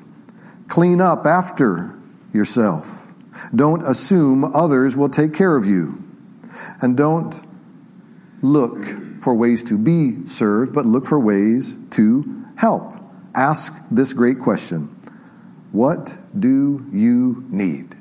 Clean 0.77 1.01
up 1.01 1.25
after 1.25 1.99
yourself. 2.35 3.07
Don't 3.55 3.83
assume 3.89 4.45
others 4.45 4.95
will 4.95 5.09
take 5.09 5.33
care 5.33 5.57
of 5.57 5.65
you. 5.65 6.05
And 6.83 6.99
don't 6.99 7.35
look 8.43 8.85
for 9.23 9.35
ways 9.35 9.65
to 9.71 9.79
be 9.79 10.27
served, 10.27 10.75
but 10.75 10.85
look 10.85 11.07
for 11.07 11.19
ways 11.19 11.77
to 11.93 12.45
help. 12.59 12.93
Ask 13.35 13.73
this 13.91 14.13
great 14.13 14.39
question 14.39 14.89
What 15.73 16.15
do 16.39 16.85
you 16.93 17.47
need? 17.49 17.95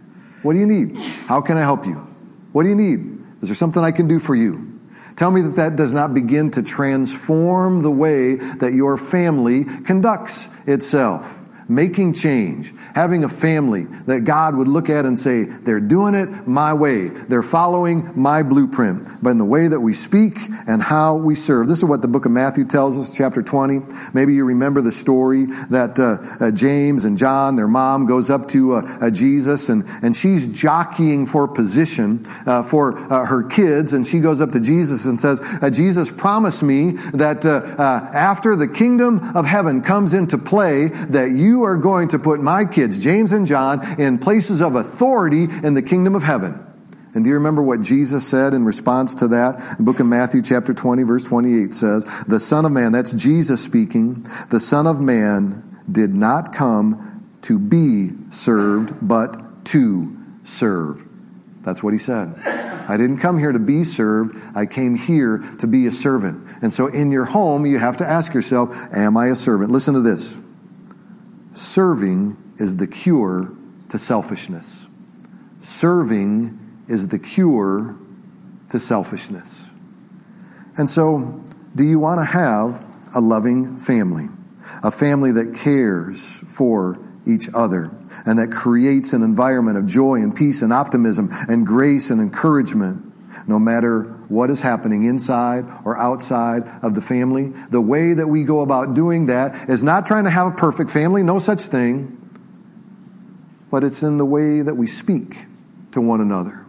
What 0.43 0.51
do 0.51 0.59
you 0.59 0.67
need? 0.67 0.97
How 1.27 1.39
can 1.39 1.55
I 1.55 1.61
help 1.61 1.85
you? 1.85 2.05
What 2.51 2.63
do 2.63 2.67
you 2.67 2.75
need? 2.75 3.23
Is 3.41 3.47
there 3.47 3.55
something 3.55 3.81
I 3.81 3.91
can 3.91 4.09
do 4.09 4.19
for 4.19 4.35
you? 4.35 4.81
Tell 5.15 5.31
me 5.31 5.39
that 5.43 5.55
that 5.55 5.77
does 5.77 5.93
not 5.93 6.13
begin 6.13 6.51
to 6.51 6.61
transform 6.61 7.83
the 7.83 7.91
way 7.91 8.35
that 8.35 8.73
your 8.73 8.97
family 8.97 9.63
conducts 9.63 10.49
itself 10.67 11.44
making 11.67 12.13
change, 12.13 12.71
having 12.93 13.23
a 13.23 13.29
family 13.29 13.85
that 14.05 14.21
God 14.21 14.55
would 14.55 14.67
look 14.67 14.89
at 14.89 15.05
and 15.05 15.17
say, 15.17 15.43
they're 15.43 15.79
doing 15.79 16.15
it 16.15 16.47
my 16.47 16.73
way. 16.73 17.07
They're 17.07 17.43
following 17.43 18.11
my 18.15 18.43
blueprint, 18.43 19.07
but 19.21 19.31
in 19.31 19.37
the 19.37 19.45
way 19.45 19.67
that 19.67 19.79
we 19.79 19.93
speak 19.93 20.37
and 20.67 20.81
how 20.81 21.15
we 21.15 21.35
serve. 21.35 21.67
This 21.67 21.79
is 21.79 21.85
what 21.85 22.01
the 22.01 22.07
book 22.07 22.25
of 22.25 22.31
Matthew 22.31 22.65
tells 22.65 22.97
us, 22.97 23.15
chapter 23.15 23.41
20. 23.41 23.81
Maybe 24.13 24.35
you 24.35 24.45
remember 24.45 24.81
the 24.81 24.91
story 24.91 25.45
that 25.69 25.97
uh, 25.99 26.43
uh, 26.43 26.51
James 26.51 27.05
and 27.05 27.17
John, 27.17 27.55
their 27.55 27.67
mom, 27.67 28.05
goes 28.05 28.29
up 28.29 28.47
to 28.49 28.73
uh, 28.73 28.97
uh 29.01 29.09
Jesus 29.09 29.69
and, 29.69 29.83
and 30.03 30.15
she's 30.15 30.47
jockeying 30.47 31.25
for 31.25 31.47
position 31.47 32.25
uh, 32.45 32.63
for 32.63 32.97
uh, 32.97 33.25
her 33.25 33.43
kids. 33.43 33.93
And 33.93 34.05
she 34.05 34.19
goes 34.19 34.41
up 34.41 34.51
to 34.51 34.59
Jesus 34.59 35.05
and 35.05 35.19
says, 35.19 35.39
Jesus 35.75 36.11
promised 36.11 36.61
me 36.63 36.91
that 37.13 37.45
after 37.45 38.55
the 38.55 38.67
kingdom 38.67 39.35
of 39.35 39.45
heaven 39.45 39.81
comes 39.81 40.13
into 40.13 40.37
play, 40.37 40.87
that 40.87 41.31
you 41.31 41.54
you 41.55 41.63
are 41.63 41.77
going 41.77 42.09
to 42.09 42.19
put 42.19 42.41
my 42.41 42.65
kids, 42.65 43.01
James 43.01 43.31
and 43.31 43.47
John, 43.47 43.97
in 43.97 44.19
places 44.19 44.61
of 44.61 44.75
authority 44.75 45.43
in 45.45 45.73
the 45.73 45.81
kingdom 45.81 46.13
of 46.13 46.21
heaven. 46.21 46.61
And 47.13 47.23
do 47.23 47.29
you 47.29 47.35
remember 47.35 47.63
what 47.63 47.81
Jesus 47.81 48.27
said 48.27 48.53
in 48.53 48.65
response 48.65 49.15
to 49.15 49.29
that? 49.29 49.77
The 49.77 49.83
book 49.83 50.01
of 50.01 50.05
Matthew 50.05 50.41
chapter 50.41 50.73
20 50.73 51.03
verse 51.03 51.23
28 51.23 51.73
says, 51.73 52.03
the 52.25 52.41
son 52.41 52.65
of 52.65 52.73
man, 52.73 52.91
that's 52.91 53.13
Jesus 53.13 53.63
speaking, 53.63 54.27
the 54.49 54.59
son 54.59 54.85
of 54.85 54.99
man 54.99 55.79
did 55.89 56.13
not 56.13 56.53
come 56.53 57.25
to 57.43 57.57
be 57.57 58.09
served, 58.31 58.93
but 59.01 59.63
to 59.67 60.13
serve. 60.43 61.07
That's 61.61 61.81
what 61.81 61.93
he 61.93 61.99
said. 61.99 62.35
I 62.89 62.97
didn't 62.97 63.19
come 63.19 63.39
here 63.39 63.53
to 63.53 63.59
be 63.59 63.85
served. 63.85 64.35
I 64.53 64.65
came 64.65 64.97
here 64.97 65.37
to 65.59 65.67
be 65.67 65.87
a 65.87 65.91
servant. 65.93 66.49
And 66.61 66.73
so 66.73 66.87
in 66.87 67.13
your 67.13 67.25
home, 67.25 67.65
you 67.65 67.79
have 67.79 67.95
to 67.97 68.05
ask 68.05 68.33
yourself, 68.33 68.75
am 68.93 69.15
I 69.15 69.27
a 69.27 69.35
servant? 69.35 69.71
Listen 69.71 69.93
to 69.93 70.01
this. 70.01 70.37
Serving 71.55 72.35
is 72.57 72.75
the 72.75 72.85
cure 72.85 73.51
to 73.89 73.97
selfishness. 73.97 74.87
Serving 75.61 76.59
is 76.89 77.07
the 77.07 77.17
cure 77.17 77.95
to 78.69 78.79
selfishness. 78.79 79.69
And 80.77 80.89
so, 80.89 81.41
do 81.73 81.85
you 81.85 81.97
want 81.97 82.19
to 82.19 82.25
have 82.25 82.85
a 83.15 83.21
loving 83.21 83.77
family? 83.79 84.27
A 84.83 84.91
family 84.91 85.31
that 85.31 85.55
cares 85.55 86.39
for 86.39 86.99
each 87.25 87.49
other 87.55 87.89
and 88.25 88.37
that 88.37 88.51
creates 88.51 89.13
an 89.13 89.23
environment 89.23 89.77
of 89.77 89.85
joy 89.85 90.15
and 90.15 90.35
peace 90.35 90.61
and 90.61 90.73
optimism 90.73 91.29
and 91.47 91.65
grace 91.65 92.09
and 92.09 92.19
encouragement 92.19 93.13
no 93.47 93.59
matter 93.59 94.14
what 94.29 94.49
is 94.49 94.61
happening 94.61 95.03
inside 95.05 95.65
or 95.83 95.97
outside 95.97 96.63
of 96.81 96.95
the 96.95 97.01
family. 97.01 97.49
The 97.69 97.81
way 97.81 98.13
that 98.13 98.27
we 98.27 98.43
go 98.43 98.61
about 98.61 98.93
doing 98.93 99.27
that 99.27 99.69
is 99.69 99.83
not 99.83 100.05
trying 100.05 100.25
to 100.25 100.29
have 100.29 100.47
a 100.47 100.55
perfect 100.55 100.89
family, 100.89 101.23
no 101.23 101.39
such 101.39 101.61
thing, 101.61 102.17
but 103.71 103.83
it's 103.83 104.03
in 104.03 104.17
the 104.17 104.25
way 104.25 104.61
that 104.61 104.75
we 104.75 104.87
speak 104.87 105.45
to 105.91 106.01
one 106.01 106.21
another, 106.21 106.65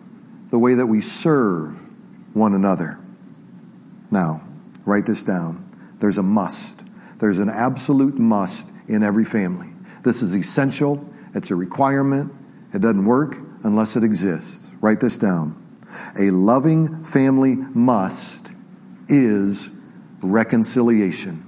the 0.50 0.58
way 0.58 0.74
that 0.74 0.86
we 0.86 1.00
serve 1.00 1.74
one 2.34 2.54
another. 2.54 2.98
Now, 4.10 4.42
write 4.84 5.06
this 5.06 5.24
down. 5.24 5.64
There's 5.98 6.18
a 6.18 6.22
must. 6.22 6.82
There's 7.18 7.38
an 7.38 7.48
absolute 7.48 8.18
must 8.18 8.72
in 8.88 9.02
every 9.02 9.24
family. 9.24 9.68
This 10.04 10.22
is 10.22 10.36
essential. 10.36 11.08
It's 11.34 11.50
a 11.50 11.56
requirement. 11.56 12.32
It 12.72 12.80
doesn't 12.80 13.04
work 13.04 13.36
unless 13.64 13.96
it 13.96 14.04
exists. 14.04 14.72
Write 14.80 15.00
this 15.00 15.18
down. 15.18 15.65
A 16.18 16.30
loving 16.30 17.04
family 17.04 17.56
must 17.56 18.52
is 19.09 19.70
reconciliation. 20.22 21.44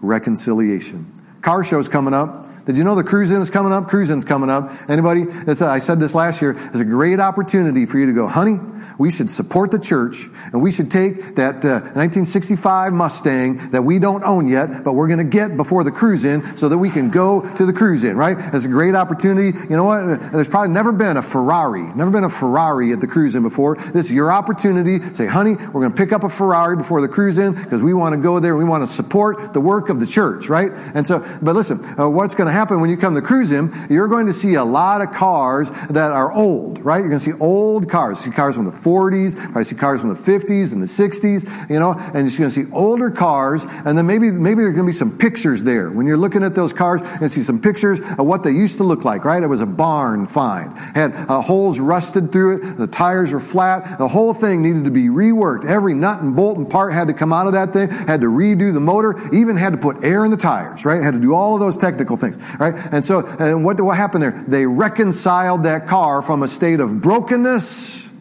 Reconciliation. 0.00 1.12
Car 1.42 1.64
show's 1.64 1.88
coming 1.88 2.14
up. 2.14 2.64
Did 2.64 2.76
you 2.76 2.84
know 2.84 2.94
the 2.94 3.02
cruise 3.02 3.30
in 3.30 3.42
is 3.42 3.50
coming 3.50 3.72
up? 3.72 3.88
Cruise 3.88 4.10
in's 4.10 4.24
coming 4.24 4.48
up. 4.48 4.70
Anybody? 4.88 5.26
I 5.48 5.78
said 5.78 5.98
this 5.98 6.14
last 6.14 6.40
year. 6.40 6.52
It's 6.52 6.76
a 6.76 6.84
great 6.84 7.18
opportunity 7.18 7.86
for 7.86 7.98
you 7.98 8.06
to 8.06 8.12
go, 8.12 8.28
honey, 8.28 8.60
we 8.98 9.10
should 9.10 9.30
support 9.30 9.70
the 9.70 9.78
church 9.78 10.26
and 10.52 10.62
we 10.62 10.72
should 10.72 10.90
take 10.90 11.36
that 11.36 11.64
uh, 11.64 11.92
1965 11.94 12.92
Mustang 12.92 13.70
that 13.70 13.82
we 13.82 13.98
don't 13.98 14.22
own 14.24 14.48
yet, 14.48 14.84
but 14.84 14.94
we're 14.94 15.08
going 15.08 15.18
to 15.18 15.24
get 15.24 15.56
before 15.56 15.84
the 15.84 15.90
cruise 15.90 16.24
in 16.24 16.56
so 16.56 16.68
that 16.68 16.78
we 16.78 16.90
can 16.90 17.10
go 17.10 17.40
to 17.56 17.66
the 17.66 17.72
cruise 17.72 18.04
in, 18.04 18.16
right? 18.16 18.36
It's 18.54 18.66
a 18.66 18.68
great 18.68 18.94
opportunity. 18.94 19.56
You 19.68 19.76
know 19.76 19.84
what? 19.84 20.32
There's 20.32 20.48
probably 20.48 20.72
never 20.72 20.92
been 20.92 21.16
a 21.16 21.22
Ferrari, 21.22 21.82
never 21.94 22.10
been 22.10 22.24
a 22.24 22.30
Ferrari 22.30 22.92
at 22.92 23.00
the 23.00 23.06
cruise 23.06 23.34
in 23.34 23.42
before. 23.42 23.76
This 23.76 24.06
is 24.06 24.12
your 24.12 24.32
opportunity. 24.32 25.00
Say, 25.14 25.26
honey, 25.26 25.54
we're 25.54 25.80
going 25.80 25.92
to 25.92 25.96
pick 25.96 26.12
up 26.12 26.24
a 26.24 26.28
Ferrari 26.28 26.76
before 26.76 27.00
the 27.00 27.08
cruise 27.08 27.38
in 27.38 27.54
because 27.54 27.82
we 27.82 27.94
want 27.94 28.14
to 28.14 28.20
go 28.20 28.40
there. 28.40 28.56
We 28.56 28.64
want 28.64 28.88
to 28.88 28.92
support 28.92 29.52
the 29.52 29.60
work 29.60 29.88
of 29.88 30.00
the 30.00 30.06
church, 30.06 30.48
right? 30.48 30.72
And 30.94 31.06
so, 31.06 31.20
but 31.42 31.54
listen, 31.54 31.80
uh, 31.98 32.08
what's 32.08 32.34
going 32.34 32.46
to 32.46 32.52
happen 32.52 32.80
when 32.80 32.90
you 32.90 32.96
come 32.96 33.14
to 33.14 33.22
cruise 33.22 33.52
in? 33.52 33.72
You're 33.88 34.08
going 34.08 34.26
to 34.26 34.32
see 34.32 34.54
a 34.54 34.64
lot 34.64 35.00
of 35.00 35.12
cars 35.12 35.70
that 35.90 36.12
are 36.12 36.32
old, 36.32 36.80
right? 36.80 36.98
You're 36.98 37.08
going 37.08 37.20
to 37.20 37.24
see 37.24 37.38
old 37.38 37.88
cars. 37.88 38.20
See 38.20 38.30
cars 38.30 38.56
from 38.56 38.64
the 38.64 38.71
40s, 38.72 39.36
probably 39.36 39.64
see 39.64 39.76
cars 39.76 40.00
from 40.00 40.10
the 40.10 40.14
50s 40.14 40.72
and 40.72 40.82
the 40.82 40.86
60s, 40.86 41.70
you 41.70 41.78
know, 41.78 41.92
and 41.92 42.30
you're 42.30 42.38
going 42.38 42.50
to 42.50 42.64
see 42.64 42.70
older 42.72 43.10
cars, 43.10 43.64
and 43.84 43.96
then 43.96 44.06
maybe, 44.06 44.30
maybe 44.30 44.62
there's 44.62 44.74
going 44.74 44.86
to 44.86 44.92
be 44.92 44.96
some 44.96 45.16
pictures 45.16 45.64
there. 45.64 45.90
When 45.90 46.06
you're 46.06 46.16
looking 46.16 46.42
at 46.42 46.54
those 46.54 46.72
cars, 46.72 47.02
and 47.20 47.30
see 47.30 47.42
some 47.42 47.60
pictures 47.60 48.00
of 48.00 48.26
what 48.26 48.42
they 48.42 48.50
used 48.50 48.78
to 48.78 48.84
look 48.84 49.04
like, 49.04 49.24
right? 49.24 49.42
It 49.42 49.46
was 49.46 49.60
a 49.60 49.66
barn 49.66 50.26
find. 50.26 50.76
Had 50.76 51.12
uh, 51.14 51.40
holes 51.42 51.80
rusted 51.80 52.32
through 52.32 52.56
it, 52.56 52.76
the 52.76 52.86
tires 52.86 53.32
were 53.32 53.40
flat, 53.40 53.98
the 53.98 54.08
whole 54.08 54.34
thing 54.34 54.62
needed 54.62 54.84
to 54.84 54.90
be 54.90 55.06
reworked. 55.06 55.64
Every 55.64 55.94
nut 55.94 56.20
and 56.20 56.34
bolt 56.34 56.58
and 56.58 56.68
part 56.68 56.92
had 56.92 57.08
to 57.08 57.14
come 57.14 57.32
out 57.32 57.46
of 57.46 57.52
that 57.52 57.72
thing, 57.72 57.88
had 57.88 58.20
to 58.20 58.26
redo 58.26 58.72
the 58.72 58.80
motor, 58.80 59.18
even 59.34 59.56
had 59.56 59.72
to 59.72 59.78
put 59.78 60.04
air 60.04 60.24
in 60.24 60.30
the 60.30 60.36
tires, 60.36 60.84
right? 60.84 61.02
Had 61.02 61.14
to 61.14 61.20
do 61.20 61.34
all 61.34 61.54
of 61.54 61.60
those 61.60 61.78
technical 61.78 62.16
things, 62.16 62.38
right? 62.58 62.74
And 62.92 63.04
so, 63.04 63.26
and 63.26 63.64
what, 63.64 63.80
what 63.80 63.96
happened 63.96 64.22
there? 64.22 64.44
They 64.46 64.66
reconciled 64.66 65.64
that 65.64 65.86
car 65.86 66.22
from 66.22 66.42
a 66.42 66.48
state 66.48 66.80
of 66.80 67.00
brokenness 67.00 68.11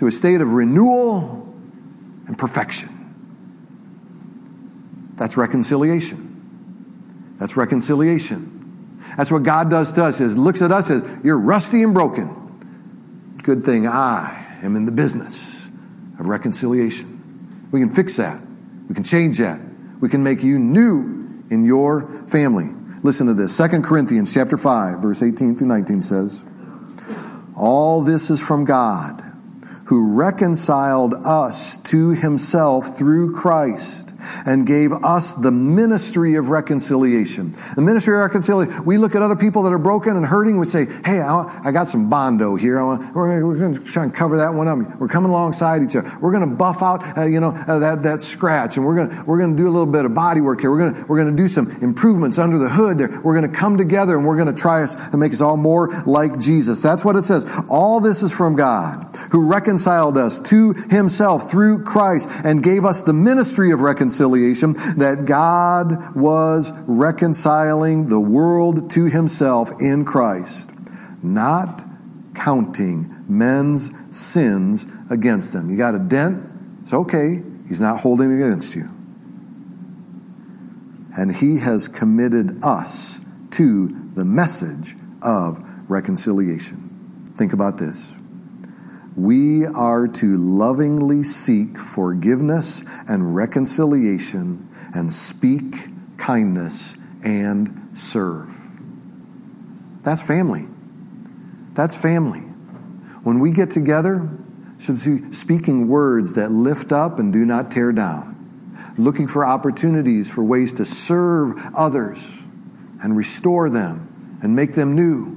to 0.00 0.06
a 0.06 0.10
state 0.10 0.40
of 0.40 0.50
renewal 0.50 1.46
and 2.26 2.38
perfection. 2.38 2.88
That's 5.16 5.36
reconciliation. 5.36 7.36
That's 7.38 7.54
reconciliation. 7.54 9.02
That's 9.18 9.30
what 9.30 9.42
God 9.42 9.68
does 9.68 9.92
to 9.92 10.04
us 10.04 10.22
is 10.22 10.38
looks 10.38 10.62
at 10.62 10.72
us 10.72 10.90
as 10.90 11.02
you're 11.22 11.38
rusty 11.38 11.82
and 11.82 11.92
broken. 11.92 13.36
Good 13.42 13.62
thing 13.62 13.86
I 13.86 14.58
am 14.62 14.74
in 14.74 14.86
the 14.86 14.92
business 14.92 15.66
of 16.18 16.28
reconciliation. 16.28 17.68
We 17.70 17.80
can 17.80 17.90
fix 17.90 18.16
that. 18.16 18.42
We 18.88 18.94
can 18.94 19.04
change 19.04 19.36
that. 19.36 19.60
We 20.00 20.08
can 20.08 20.22
make 20.22 20.42
you 20.42 20.58
new 20.58 21.44
in 21.50 21.66
your 21.66 22.08
family. 22.26 22.70
Listen 23.02 23.26
to 23.26 23.34
this. 23.34 23.54
2 23.54 23.82
Corinthians 23.82 24.32
chapter 24.32 24.56
5 24.56 25.00
verse 25.00 25.22
18 25.22 25.56
through 25.56 25.66
19 25.66 26.00
says, 26.00 26.42
All 27.54 28.02
this 28.02 28.30
is 28.30 28.40
from 28.40 28.64
God 28.64 29.26
who 29.90 30.14
reconciled 30.14 31.12
us 31.26 31.76
to 31.78 32.10
himself 32.10 32.96
through 32.96 33.34
Christ 33.34 34.09
and 34.46 34.66
gave 34.66 34.92
us 34.92 35.34
the 35.34 35.50
ministry 35.50 36.36
of 36.36 36.48
reconciliation. 36.48 37.54
The 37.74 37.82
ministry 37.82 38.14
of 38.14 38.20
reconciliation, 38.20 38.84
we 38.84 38.98
look 38.98 39.14
at 39.14 39.22
other 39.22 39.36
people 39.36 39.62
that 39.64 39.72
are 39.72 39.78
broken 39.78 40.16
and 40.16 40.24
hurting, 40.24 40.58
we 40.58 40.66
say, 40.66 40.86
hey, 41.04 41.20
I, 41.20 41.70
got 41.72 41.88
some 41.88 42.10
bondo 42.10 42.56
here. 42.56 42.84
we're, 42.84 43.58
going 43.58 43.74
to 43.74 43.84
try 43.84 44.04
and 44.04 44.14
cover 44.14 44.38
that 44.38 44.54
one 44.54 44.68
up. 44.68 45.00
We're 45.00 45.08
coming 45.08 45.30
alongside 45.30 45.82
each 45.82 45.96
other. 45.96 46.10
We're 46.20 46.32
going 46.32 46.48
to 46.48 46.54
buff 46.54 46.82
out, 46.82 47.18
uh, 47.18 47.24
you 47.24 47.40
know, 47.40 47.50
uh, 47.50 47.78
that, 47.78 48.02
that 48.02 48.20
scratch 48.20 48.76
and 48.76 48.84
we're 48.84 48.96
going 48.96 49.10
to, 49.10 49.24
we're 49.24 49.38
going 49.38 49.56
to 49.56 49.62
do 49.62 49.68
a 49.68 49.72
little 49.72 49.86
bit 49.86 50.04
of 50.04 50.14
body 50.14 50.40
work 50.40 50.60
here. 50.60 50.70
We're 50.70 50.90
going 50.90 50.94
to, 50.94 51.04
we're 51.06 51.22
going 51.22 51.34
to 51.34 51.42
do 51.42 51.48
some 51.48 51.70
improvements 51.82 52.38
under 52.38 52.58
the 52.58 52.68
hood 52.68 52.98
there. 52.98 53.20
We're 53.22 53.38
going 53.38 53.50
to 53.50 53.56
come 53.56 53.78
together 53.78 54.16
and 54.16 54.26
we're 54.26 54.36
going 54.36 54.54
to 54.54 54.60
try 54.60 54.82
us 54.82 54.94
to 55.10 55.16
make 55.16 55.32
us 55.32 55.40
all 55.40 55.56
more 55.56 55.88
like 56.06 56.38
Jesus. 56.38 56.82
That's 56.82 57.04
what 57.04 57.16
it 57.16 57.24
says. 57.24 57.46
All 57.68 58.00
this 58.00 58.22
is 58.22 58.32
from 58.32 58.56
God 58.56 59.14
who 59.32 59.48
reconciled 59.48 60.18
us 60.18 60.40
to 60.40 60.72
himself 60.90 61.50
through 61.50 61.84
Christ 61.84 62.28
and 62.44 62.62
gave 62.62 62.84
us 62.84 63.02
the 63.02 63.12
ministry 63.12 63.72
of 63.72 63.80
reconciliation 63.80 64.09
reconciliation, 64.10 64.72
that 64.98 65.24
God 65.24 66.16
was 66.16 66.72
reconciling 66.86 68.08
the 68.08 68.20
world 68.20 68.90
to 68.92 69.04
himself 69.06 69.70
in 69.80 70.04
Christ, 70.04 70.72
not 71.22 71.84
counting 72.34 73.24
men's 73.28 73.92
sins 74.10 74.86
against 75.10 75.52
them. 75.52 75.70
You 75.70 75.76
got 75.76 75.94
a 75.94 75.98
dent? 75.98 76.44
It's 76.82 76.92
okay. 76.92 77.42
He's 77.68 77.80
not 77.80 78.00
holding 78.00 78.32
it 78.32 78.44
against 78.44 78.74
you. 78.74 78.88
And 81.16 81.34
he 81.34 81.58
has 81.58 81.86
committed 81.86 82.64
us 82.64 83.20
to 83.52 83.88
the 84.14 84.24
message 84.24 84.94
of 85.22 85.62
reconciliation. 85.88 87.34
Think 87.36 87.52
about 87.52 87.78
this 87.78 88.16
we 89.16 89.66
are 89.66 90.06
to 90.06 90.36
lovingly 90.36 91.22
seek 91.22 91.78
forgiveness 91.78 92.84
and 93.08 93.34
reconciliation 93.34 94.68
and 94.94 95.12
speak 95.12 95.74
kindness 96.16 96.96
and 97.24 97.90
serve. 97.94 98.56
That's 100.02 100.22
family. 100.22 100.66
That's 101.74 101.96
family. 101.96 102.40
When 103.22 103.40
we 103.40 103.52
get 103.52 103.70
together, 103.70 104.28
should 104.80 104.96
be 105.04 105.32
speaking 105.32 105.88
words 105.88 106.34
that 106.34 106.50
lift 106.50 106.90
up 106.90 107.18
and 107.18 107.32
do 107.32 107.44
not 107.44 107.70
tear 107.70 107.92
down. 107.92 108.36
Looking 108.96 109.28
for 109.28 109.44
opportunities 109.44 110.30
for 110.30 110.42
ways 110.42 110.74
to 110.74 110.84
serve 110.84 111.60
others 111.76 112.38
and 113.02 113.16
restore 113.16 113.68
them 113.68 114.38
and 114.42 114.56
make 114.56 114.74
them 114.74 114.94
new. 114.94 115.36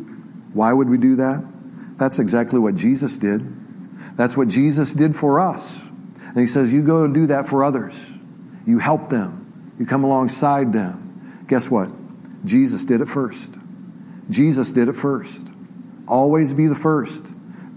Why 0.54 0.72
would 0.72 0.90
we 0.90 0.98
do 0.98 1.18
that? 1.18 1.44
That's 1.98 2.20
exactly 2.20 2.60
what 2.60 2.76
Jesus 2.76 3.20
did. 3.20 3.63
That's 4.16 4.38
what 4.38 4.48
Jesus 4.48 4.94
did 4.94 5.16
for 5.16 5.40
us. 5.40 5.88
And 6.28 6.38
he 6.38 6.48
says, 6.48 6.74
you 6.74 6.82
go 6.84 7.04
and 7.04 7.14
do 7.14 7.28
that 7.28 7.48
for 7.48 7.64
others. 7.64 8.12
You 8.66 8.80
help 8.80 9.10
them. 9.10 9.74
You 9.80 9.86
come 9.86 10.04
alongside 10.04 10.74
them. 10.74 11.46
Guess 11.48 11.70
what? 11.70 11.92
Jesus 12.46 12.86
did 12.86 13.02
it 13.02 13.08
first. 13.08 13.56
Jesus 14.30 14.74
did 14.74 14.88
it 14.88 14.94
first. 14.94 15.48
Always 16.08 16.54
be 16.54 16.68
the 16.68 16.76
first. 16.76 17.32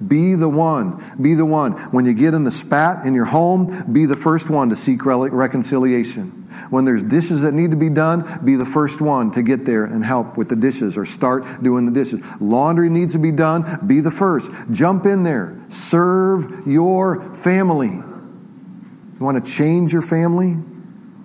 Be 0.06 0.34
the 0.34 0.48
one. 0.48 1.02
Be 1.20 1.34
the 1.34 1.46
one. 1.46 1.72
When 1.72 2.04
you 2.04 2.12
get 2.12 2.34
in 2.34 2.44
the 2.44 2.50
spat 2.50 3.06
in 3.06 3.14
your 3.14 3.24
home, 3.24 3.92
be 3.92 4.04
the 4.04 4.16
first 4.16 4.50
one 4.50 4.68
to 4.68 4.76
seek 4.76 5.04
reconciliation. 5.04 6.45
When 6.70 6.84
there's 6.84 7.04
dishes 7.04 7.42
that 7.42 7.52
need 7.52 7.70
to 7.70 7.76
be 7.76 7.88
done, 7.88 8.40
be 8.44 8.56
the 8.56 8.64
first 8.64 9.00
one 9.00 9.30
to 9.32 9.42
get 9.42 9.64
there 9.64 9.84
and 9.84 10.04
help 10.04 10.36
with 10.36 10.48
the 10.48 10.56
dishes 10.56 10.98
or 10.98 11.04
start 11.04 11.44
doing 11.62 11.86
the 11.86 11.92
dishes. 11.92 12.20
Laundry 12.40 12.90
needs 12.90 13.12
to 13.12 13.18
be 13.18 13.32
done, 13.32 13.86
be 13.86 14.00
the 14.00 14.10
first. 14.10 14.50
Jump 14.70 15.06
in 15.06 15.22
there. 15.22 15.60
Serve 15.68 16.66
your 16.66 17.34
family. 17.34 17.88
You 17.88 19.24
want 19.24 19.44
to 19.44 19.50
change 19.50 19.92
your 19.92 20.02
family? 20.02 20.56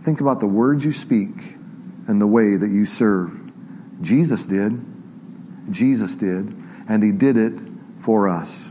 Think 0.03 0.21
about 0.21 0.39
the 0.39 0.47
words 0.47 0.85
you 0.85 0.91
speak 0.91 1.35
and 2.07 2.21
the 2.21 2.27
way 2.27 2.55
that 2.55 2.69
you 2.69 2.85
serve. 2.85 3.37
Jesus 4.01 4.47
did. 4.47 4.79
Jesus 5.69 6.17
did. 6.17 6.55
And 6.87 7.03
he 7.03 7.11
did 7.11 7.37
it 7.37 7.53
for 7.99 8.27
us. 8.27 8.69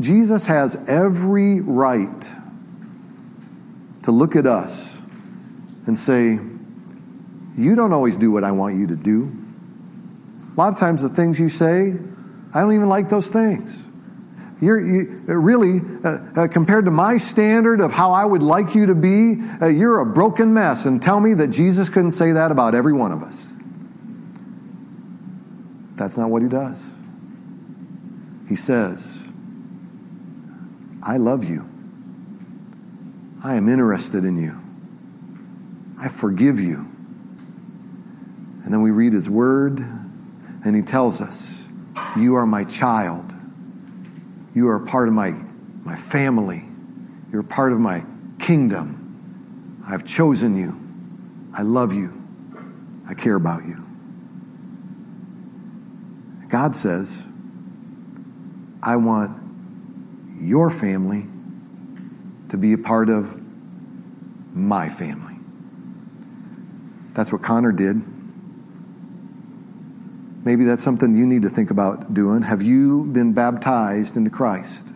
Jesus 0.00 0.46
has 0.46 0.76
every 0.88 1.60
right 1.60 2.30
to 4.02 4.10
look 4.10 4.36
at 4.36 4.46
us 4.46 4.95
and 5.86 5.98
say, 5.98 6.38
You 7.56 7.74
don't 7.74 7.92
always 7.92 8.16
do 8.16 8.30
what 8.30 8.44
I 8.44 8.52
want 8.52 8.76
you 8.76 8.88
to 8.88 8.96
do. 8.96 9.34
A 10.54 10.60
lot 10.60 10.72
of 10.72 10.78
times, 10.78 11.02
the 11.02 11.08
things 11.08 11.38
you 11.38 11.48
say, 11.48 11.94
I 12.54 12.60
don't 12.60 12.72
even 12.72 12.88
like 12.88 13.08
those 13.08 13.30
things. 13.30 13.82
You're 14.60 14.80
you, 14.80 15.22
really, 15.26 15.80
uh, 16.02 16.44
uh, 16.44 16.48
compared 16.48 16.86
to 16.86 16.90
my 16.90 17.18
standard 17.18 17.80
of 17.80 17.92
how 17.92 18.12
I 18.12 18.24
would 18.24 18.42
like 18.42 18.74
you 18.74 18.86
to 18.86 18.94
be, 18.94 19.36
uh, 19.60 19.66
you're 19.66 20.00
a 20.00 20.06
broken 20.06 20.54
mess. 20.54 20.86
And 20.86 21.02
tell 21.02 21.20
me 21.20 21.34
that 21.34 21.48
Jesus 21.48 21.90
couldn't 21.90 22.12
say 22.12 22.32
that 22.32 22.50
about 22.50 22.74
every 22.74 22.94
one 22.94 23.12
of 23.12 23.22
us. 23.22 23.52
That's 25.96 26.16
not 26.16 26.30
what 26.30 26.42
he 26.42 26.48
does. 26.48 26.90
He 28.48 28.56
says, 28.56 29.22
I 31.02 31.18
love 31.18 31.44
you. 31.44 31.68
I 33.44 33.56
am 33.56 33.68
interested 33.68 34.24
in 34.24 34.38
you. 34.38 34.65
I 35.98 36.08
forgive 36.08 36.60
you. 36.60 36.86
And 38.64 38.72
then 38.72 38.82
we 38.82 38.90
read 38.90 39.12
his 39.12 39.30
word, 39.30 39.78
and 39.78 40.74
he 40.74 40.82
tells 40.82 41.20
us, 41.20 41.68
You 42.16 42.34
are 42.36 42.46
my 42.46 42.64
child. 42.64 43.32
You 44.54 44.68
are 44.68 44.80
part 44.80 45.08
of 45.08 45.14
my, 45.14 45.30
my 45.84 45.96
family. 45.96 46.64
You're 47.30 47.42
part 47.42 47.72
of 47.72 47.78
my 47.78 48.04
kingdom. 48.40 49.82
I've 49.86 50.04
chosen 50.04 50.56
you. 50.56 50.80
I 51.54 51.62
love 51.62 51.94
you. 51.94 52.22
I 53.08 53.14
care 53.14 53.36
about 53.36 53.64
you. 53.64 53.86
God 56.48 56.74
says, 56.74 57.26
I 58.82 58.96
want 58.96 59.36
your 60.40 60.70
family 60.70 61.26
to 62.48 62.56
be 62.56 62.72
a 62.72 62.78
part 62.78 63.08
of 63.08 63.40
my 64.54 64.88
family. 64.88 65.35
That's 67.16 67.32
what 67.32 67.42
Connor 67.42 67.72
did. 67.72 68.02
Maybe 70.44 70.64
that's 70.64 70.84
something 70.84 71.16
you 71.16 71.26
need 71.26 71.42
to 71.42 71.48
think 71.48 71.70
about 71.70 72.12
doing. 72.12 72.42
Have 72.42 72.62
you 72.62 73.06
been 73.06 73.32
baptized 73.32 74.18
into 74.18 74.28
Christ? 74.28 74.92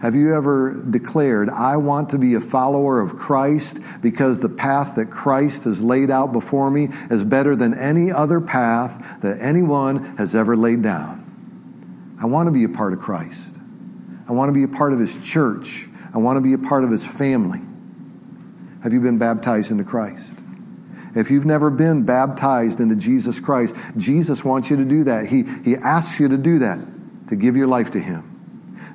Have 0.00 0.14
you 0.14 0.34
ever 0.34 0.82
declared, 0.88 1.50
I 1.50 1.76
want 1.76 2.10
to 2.10 2.18
be 2.18 2.34
a 2.34 2.40
follower 2.40 3.00
of 3.00 3.16
Christ 3.16 3.80
because 4.00 4.40
the 4.40 4.48
path 4.48 4.94
that 4.94 5.10
Christ 5.10 5.64
has 5.64 5.82
laid 5.82 6.08
out 6.10 6.32
before 6.32 6.70
me 6.70 6.88
is 7.10 7.24
better 7.24 7.56
than 7.56 7.74
any 7.74 8.10
other 8.10 8.40
path 8.40 9.20
that 9.20 9.38
anyone 9.40 10.16
has 10.16 10.34
ever 10.36 10.56
laid 10.56 10.82
down? 10.82 12.16
I 12.22 12.26
want 12.26 12.46
to 12.46 12.52
be 12.52 12.64
a 12.64 12.68
part 12.68 12.92
of 12.92 13.00
Christ. 13.00 13.56
I 14.28 14.32
want 14.32 14.48
to 14.48 14.54
be 14.54 14.62
a 14.62 14.68
part 14.68 14.92
of 14.92 15.00
His 15.00 15.22
church. 15.28 15.88
I 16.14 16.18
want 16.18 16.36
to 16.36 16.40
be 16.40 16.52
a 16.52 16.58
part 16.58 16.84
of 16.84 16.90
His 16.90 17.04
family. 17.04 17.60
Have 18.84 18.92
you 18.92 19.00
been 19.00 19.18
baptized 19.18 19.72
into 19.72 19.84
Christ? 19.84 20.39
If 21.14 21.30
you've 21.30 21.46
never 21.46 21.70
been 21.70 22.04
baptized 22.04 22.80
into 22.80 22.94
Jesus 22.94 23.40
Christ, 23.40 23.74
Jesus 23.96 24.44
wants 24.44 24.70
you 24.70 24.76
to 24.76 24.84
do 24.84 25.04
that. 25.04 25.26
He, 25.26 25.42
he 25.64 25.76
asks 25.76 26.20
you 26.20 26.28
to 26.28 26.38
do 26.38 26.60
that, 26.60 26.78
to 27.28 27.36
give 27.36 27.56
your 27.56 27.66
life 27.66 27.90
to 27.92 28.00
Him. 28.00 28.26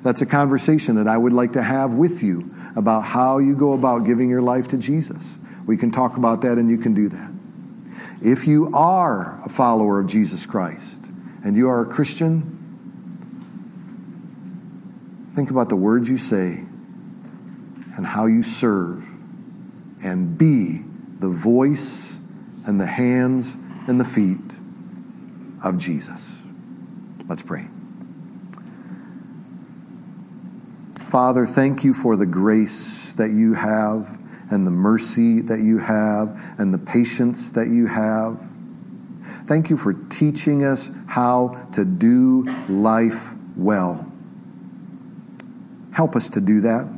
That's 0.02 0.22
a 0.22 0.26
conversation 0.26 0.96
that 0.96 1.08
I 1.08 1.18
would 1.18 1.32
like 1.32 1.52
to 1.52 1.62
have 1.62 1.92
with 1.92 2.22
you 2.22 2.54
about 2.74 3.02
how 3.02 3.38
you 3.38 3.54
go 3.54 3.72
about 3.72 4.06
giving 4.06 4.30
your 4.30 4.42
life 4.42 4.68
to 4.68 4.78
Jesus. 4.78 5.36
We 5.66 5.76
can 5.76 5.90
talk 5.90 6.16
about 6.16 6.42
that 6.42 6.58
and 6.58 6.70
you 6.70 6.78
can 6.78 6.94
do 6.94 7.08
that. 7.08 7.32
If 8.22 8.46
you 8.46 8.70
are 8.74 9.42
a 9.44 9.48
follower 9.48 10.00
of 10.00 10.06
Jesus 10.06 10.46
Christ 10.46 11.06
and 11.44 11.56
you 11.56 11.68
are 11.68 11.82
a 11.82 11.86
Christian, 11.86 12.42
think 15.34 15.50
about 15.50 15.68
the 15.68 15.76
words 15.76 16.08
you 16.08 16.16
say 16.16 16.64
and 17.96 18.06
how 18.06 18.26
you 18.26 18.42
serve 18.42 19.06
and 20.02 20.38
be 20.38 20.82
the 21.18 21.28
voice 21.28 22.18
and 22.66 22.80
the 22.80 22.86
hands 22.86 23.56
and 23.86 24.00
the 24.00 24.04
feet 24.04 24.56
of 25.62 25.78
Jesus. 25.78 26.38
Let's 27.28 27.42
pray. 27.42 27.66
Father, 31.06 31.46
thank 31.46 31.84
you 31.84 31.94
for 31.94 32.16
the 32.16 32.26
grace 32.26 33.14
that 33.14 33.30
you 33.30 33.54
have 33.54 34.18
and 34.50 34.66
the 34.66 34.70
mercy 34.70 35.40
that 35.40 35.60
you 35.60 35.78
have 35.78 36.54
and 36.58 36.74
the 36.74 36.78
patience 36.78 37.52
that 37.52 37.68
you 37.68 37.86
have. 37.86 38.46
Thank 39.46 39.70
you 39.70 39.76
for 39.76 39.92
teaching 39.92 40.64
us 40.64 40.90
how 41.06 41.68
to 41.74 41.84
do 41.84 42.44
life 42.68 43.34
well. 43.56 44.12
Help 45.92 46.16
us 46.16 46.30
to 46.30 46.40
do 46.40 46.60
that. 46.62 46.88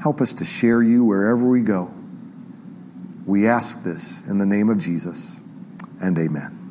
Help 0.00 0.20
us 0.20 0.34
to 0.34 0.44
share 0.44 0.82
you 0.82 1.04
wherever 1.04 1.48
we 1.48 1.60
go. 1.60 1.92
We 3.26 3.46
ask 3.46 3.82
this 3.82 4.22
in 4.28 4.38
the 4.38 4.46
name 4.46 4.68
of 4.68 4.78
Jesus 4.78 5.36
and 6.00 6.18
amen. 6.18 6.63